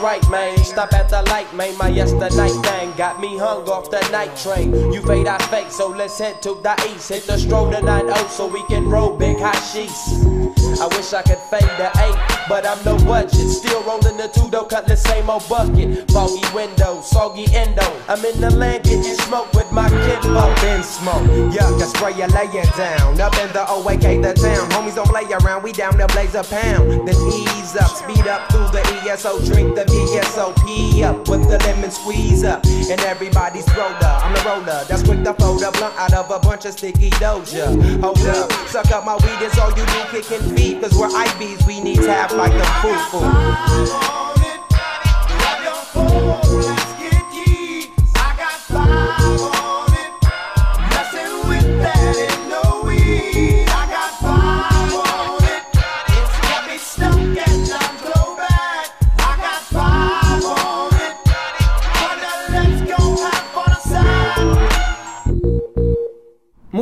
Right, 0.04 0.30
man. 0.30 0.58
Stop 0.58 0.94
at 0.94 1.10
the 1.10 1.22
light, 1.24 1.52
man. 1.56 1.78
My 1.78 1.88
yesterday 1.88 2.50
thing 2.50 2.92
got 2.98 3.22
me 3.22 3.38
hung 3.38 3.68
off 3.70 3.90
the 3.90 4.02
night 4.12 4.36
train. 4.36 4.74
You 4.92 5.02
fade, 5.02 5.28
I 5.28 5.38
fake, 5.48 5.72
so 5.72 5.88
let's 5.88 6.20
head 6.20 6.42
to 6.42 6.56
the 6.62 6.76
east. 6.94 7.10
Hit 7.10 7.24
the 7.24 7.38
stroll 7.38 7.72
to 7.72 7.82
9 7.82 8.30
so 8.30 8.46
we 8.48 8.62
can 8.68 8.88
roll 8.90 9.16
big 9.16 9.38
hot 9.40 9.56
sheets. 9.56 10.33
I 10.80 10.88
wish 10.98 11.14
I 11.14 11.22
could 11.22 11.40
fade 11.50 11.70
the 11.78 11.90
eight, 12.02 12.18
but 12.50 12.66
I'm 12.66 12.84
no 12.84 12.98
budget. 13.06 13.50
Still 13.50 13.84
rolling 13.84 14.18
the 14.18 14.28
two 14.28 14.50
though, 14.50 14.66
cut 14.66 14.88
the 14.88 14.96
same 14.98 15.30
old 15.30 15.48
bucket. 15.48 16.10
Foggy 16.12 16.42
window, 16.54 17.02
soggy 17.02 17.46
endo. 17.54 17.86
I'm 18.08 18.24
in 18.26 18.40
the 18.42 18.50
land 18.52 18.84
getting 18.84 19.18
smoke 19.26 19.52
with 19.54 19.72
my 19.72 19.90
kid. 19.90 20.26
Up 20.34 20.64
in 20.64 20.84
smoke, 20.84 21.24
yuck, 21.54 21.82
I 21.82 21.86
spray 21.86 22.14
you 22.18 22.28
lay 22.34 22.50
it 22.50 22.70
down. 22.76 23.20
Up 23.22 23.36
in 23.38 23.52
the 23.54 23.64
OAK, 23.68 24.22
the 24.22 24.34
town. 24.34 24.70
Homies 24.72 24.96
don't 24.96 25.08
play 25.08 25.26
around, 25.32 25.64
we 25.64 25.72
down 25.72 25.98
to 25.98 26.08
blaze 26.08 26.36
a 26.36 26.44
pound. 26.44 27.08
Then 27.08 27.16
ease 27.32 27.76
up, 27.76 27.92
speed 27.94 28.28
up 28.28 28.52
through 28.52 28.68
the 28.74 28.82
ESO, 29.06 29.44
drink 29.46 29.76
the 29.76 29.86
VSOP 29.86 31.04
up 31.04 31.28
with 31.30 31.48
the 31.50 31.60
lemon 31.60 31.92
squeeze 31.92 32.44
up. 32.44 32.66
And 32.66 33.00
everybody's 33.02 33.68
roller, 33.76 34.14
I'm 34.24 34.34
the 34.34 34.42
roller. 34.42 34.84
That's 34.88 35.04
quick 35.04 35.24
to 35.24 35.34
fold 35.36 35.62
a 35.64 35.72
blunt 35.72 35.96
out 35.98 36.14
of 36.14 36.32
a 36.32 36.40
bunch 36.40 36.66
of 36.66 36.74
sticky 36.74 37.10
doja. 37.12 37.68
Hold 38.02 38.20
up, 38.28 38.52
suck 38.68 38.92
up 38.92 39.06
my 39.06 39.16
weed, 39.16 39.40
it's 39.46 39.58
all 39.60 39.70
you 39.70 39.86
do, 39.86 40.02
kicking 40.12 40.56
feet 40.56 40.63
beat, 40.64 40.82
cause 40.82 40.96
we're 40.96 41.10
IBs, 41.10 41.68
we 41.68 41.80
need 41.82 41.98
to 41.98 42.12
have 42.12 42.32
like 42.34 42.54
a 42.54 42.66
foo-foo. 42.82 44.43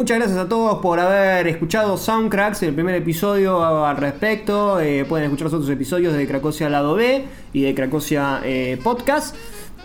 Gracias 0.06 0.38
a 0.38 0.50
todos 0.50 0.80
por 0.80 1.00
haber 1.00 1.48
escuchado 1.48 1.96
Soundcracks, 1.96 2.64
el 2.64 2.74
primer 2.74 2.96
episodio 2.96 3.86
al 3.86 3.98
respecto. 3.98 4.80
Eh, 4.80 5.06
pueden 5.08 5.26
escuchar 5.26 5.46
los 5.46 5.54
otros 5.54 5.70
episodios 5.70 6.14
de 6.14 6.28
Cracosia 6.28 6.70
Lado 6.70 6.96
B 6.96 7.26
y 7.54 7.62
de 7.62 7.76
Cracosia 7.76 8.42
eh, 8.44 8.80
Podcast. 8.84 9.36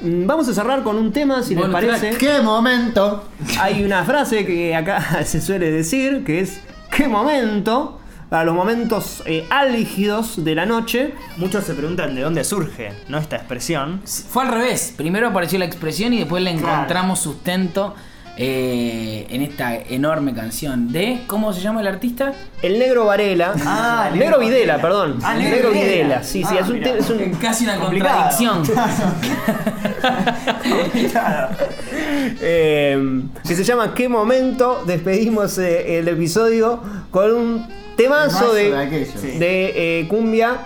Mm, 0.01 0.27
Vamos 0.27 0.49
a 0.49 0.55
cerrar 0.55 0.83
con 0.83 0.97
un 0.97 1.12
tema, 1.12 1.43
si 1.43 1.55
les 1.55 1.67
parece. 1.67 2.11
¡Qué 2.19 2.41
momento! 2.41 3.25
Hay 3.61 3.85
una 3.85 4.05
frase 4.05 4.47
que 4.47 4.75
acá 4.75 5.23
se 5.25 5.41
suele 5.41 5.71
decir, 5.71 6.25
que 6.25 6.41
es 6.41 6.61
¿qué 6.91 7.09
momento? 7.09 8.01
Para 8.31 8.45
los 8.45 8.55
momentos 8.55 9.23
eh, 9.27 9.47
álgidos 9.51 10.45
de 10.45 10.55
la 10.55 10.64
noche. 10.67 11.12
Muchos 11.37 11.64
se 11.64 11.75
preguntan 11.75 12.14
de 12.14 12.23
dónde 12.23 12.43
surge, 12.43 12.93
¿no? 13.09 13.19
Esta 13.19 13.37
expresión. 13.37 14.01
Fue 14.05 14.45
al 14.45 14.53
revés. 14.53 14.95
Primero 14.97 15.29
apareció 15.29 15.59
la 15.59 15.67
expresión 15.67 16.14
y 16.14 16.19
después 16.21 16.43
le 16.43 16.51
encontramos 16.51 17.21
sustento 17.21 17.95
eh, 18.39 19.26
en 19.30 19.43
esta 19.43 19.74
enorme 19.74 20.34
canción 20.34 20.93
de. 20.93 21.20
¿Cómo 21.26 21.53
se 21.53 21.61
llama 21.61 21.80
el 21.80 21.87
artista? 21.87 22.32
El 22.62 22.78
negro 22.78 23.07
Varela. 23.07 23.55
Ah, 23.64 24.09
el 24.12 24.18
negro 24.18 24.39
negro 24.39 24.41
Videla, 24.41 24.76
Varela. 24.76 24.82
perdón. 24.82 25.18
Ah, 25.22 25.34
el 25.37 25.43
negro 25.43 25.57
negro 25.57 25.70
Videla. 25.72 25.93
Videla. 25.93 26.22
Sí, 26.22 26.45
sí, 26.45 26.55
Ah, 26.57 26.61
es 26.62 26.68
un, 26.68 26.78
mirá. 26.78 26.91
es 26.99 27.11
un- 27.11 27.30
Casi 27.41 27.64
una 27.64 27.76
Complicado. 27.78 28.30
contradicción. 28.37 28.64
eh, 32.41 33.22
que 33.47 33.55
se 33.55 33.64
llama 33.64 33.95
¿Qué 33.95 34.09
momento? 34.09 34.82
Despedimos 34.87 35.59
eh, 35.59 35.99
el 35.99 36.09
episodio 36.09 36.80
con 37.11 37.32
un 37.32 37.66
temazo 37.97 38.53
de, 38.53 38.70
de. 38.70 39.07
Sí. 39.07 39.39
de, 39.39 40.01
eh, 40.01 40.09
cumbia 40.09 40.59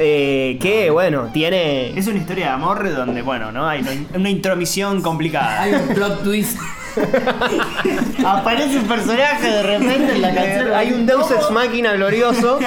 eh, 0.00 0.58
que, 0.60 0.90
bueno, 0.90 1.28
tiene... 1.32 1.98
Es 1.98 2.06
una 2.06 2.18
historia 2.18 2.46
de 2.46 2.52
amor 2.52 2.94
donde, 2.94 3.20
bueno, 3.22 3.50
¿no? 3.50 3.66
Hay 3.68 3.80
una- 3.80 4.16
una 4.18 4.30
intromisión 4.30 5.02
complicada. 5.02 5.62
Hay 5.62 5.74
un 5.74 5.88
plot 5.88 6.22
twist. 6.22 6.56
Aparece 8.26 8.78
un 8.78 8.86
personaje 8.86 9.46
de 9.50 9.62
repente 9.62 10.12
en 10.14 10.22
la 10.22 10.34
canción. 10.34 10.68
Eh, 10.68 10.74
Hay 10.74 10.92
un 10.92 11.06
Deus 11.06 11.30
Ex 11.30 11.50
Máquina 11.50 11.92
glorioso 11.94 12.58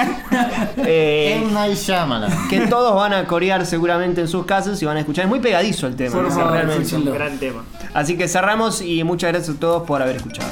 eh, 0.78 1.42
que 2.50 2.66
todos 2.66 2.94
van 2.94 3.12
a 3.14 3.24
corear 3.26 3.66
seguramente 3.66 4.20
en 4.20 4.28
sus 4.28 4.46
casas 4.46 4.80
y 4.82 4.84
van 4.86 4.96
a 4.96 5.00
escuchar. 5.00 5.24
Es 5.24 5.28
muy 5.28 5.40
pegadizo 5.40 5.86
el 5.86 5.96
tema, 5.96 6.28
favor, 6.30 6.52
realmente. 6.52 6.96
Un 6.96 7.12
gran 7.12 7.38
tema. 7.38 7.64
Así 7.94 8.16
que 8.16 8.28
cerramos 8.28 8.80
y 8.80 9.04
muchas 9.04 9.32
gracias 9.32 9.56
a 9.56 9.60
todos 9.60 9.82
por 9.86 10.02
haber 10.02 10.16
escuchado. 10.16 10.50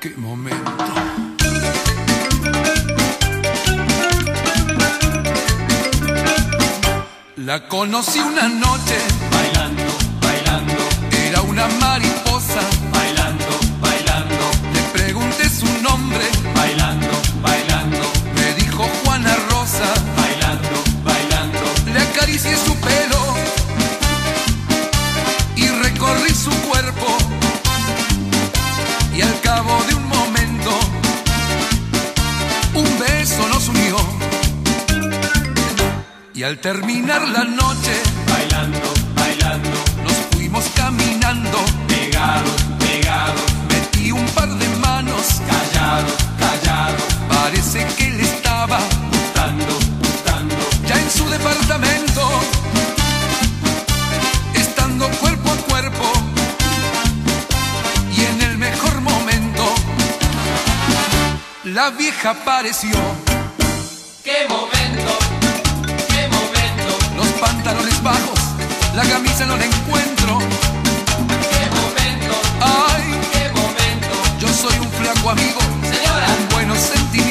Qué 0.00 0.10
momento. 0.16 0.72
La 7.36 7.68
conocí 7.68 8.18
una 8.18 8.48
noche 8.48 8.96
bailando. 9.30 9.55
Una 11.56 11.68
mariposa. 11.80 12.60
Bailando, 12.92 13.58
bailando. 13.80 14.44
Le 14.74 14.82
pregunté 14.92 15.48
su 15.48 15.64
nombre. 15.80 16.20
Bailando, 16.54 17.08
bailando. 17.40 18.12
Me 18.34 18.52
dijo 18.60 18.84
Juana 19.02 19.34
Rosa. 19.48 19.88
Bailando, 20.18 20.84
bailando. 21.02 21.64
Le 21.94 21.98
acaricié 21.98 22.54
su 22.58 22.76
pelo 22.76 23.20
y 25.56 25.66
recorrí 25.82 26.34
su 26.34 26.50
cuerpo. 26.68 27.06
Y 29.16 29.22
al 29.22 29.40
cabo 29.40 29.82
de 29.88 29.94
un 29.94 30.06
momento 30.08 30.78
un 32.74 32.98
beso 32.98 33.48
nos 33.48 33.66
unió. 33.68 33.96
Y 36.34 36.42
al 36.42 36.58
terminar 36.58 37.26
la 37.26 37.44
noche 37.44 37.94
bailando, 38.28 38.92
bailando. 39.14 39.78
nos 40.04 40.16
fuimos 40.32 40.64
caminando 40.76 41.15
pegados, 41.88 42.62
pegados 42.78 43.42
metí 43.68 44.12
un 44.12 44.24
par 44.26 44.48
de 44.48 44.68
manos 44.76 45.40
callado, 45.48 46.06
callado 46.38 46.96
parece 47.28 47.84
que 47.96 48.10
le 48.10 48.22
estaba 48.22 48.78
gustando, 49.10 49.74
gustando 49.98 50.54
ya 50.86 50.94
en 50.94 51.10
su 51.10 51.28
departamento 51.28 52.22
estando 54.54 55.08
cuerpo 55.18 55.50
a 55.50 55.56
cuerpo 55.68 56.12
y 58.16 58.24
en 58.24 58.42
el 58.42 58.58
mejor 58.58 59.00
momento 59.00 59.74
la 61.64 61.90
vieja 61.90 62.30
apareció. 62.30 62.96
¡Qué 64.22 64.46
momento! 64.48 65.12
¡Qué 66.08 66.28
momento! 66.28 66.92
Los 67.16 67.26
pantalones 67.40 68.00
bajos, 68.02 68.40
la 68.94 69.02
camisa 69.02 69.44
no 69.44 69.56
la 69.56 69.64
encuentro. 69.64 70.75
Amigo, 75.30 75.60
señora, 75.82 76.26
con 76.26 76.48
buenos 76.50 76.78
sentimientos. 76.78 77.25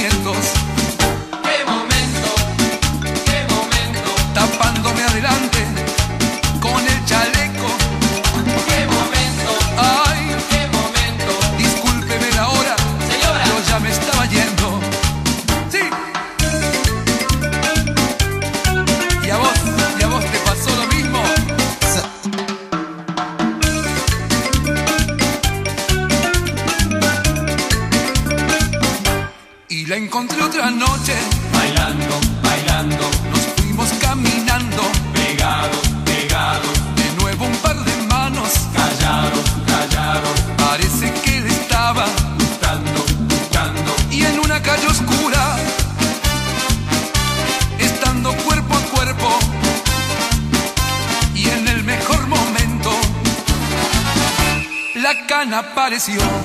Apareció 55.96 56.45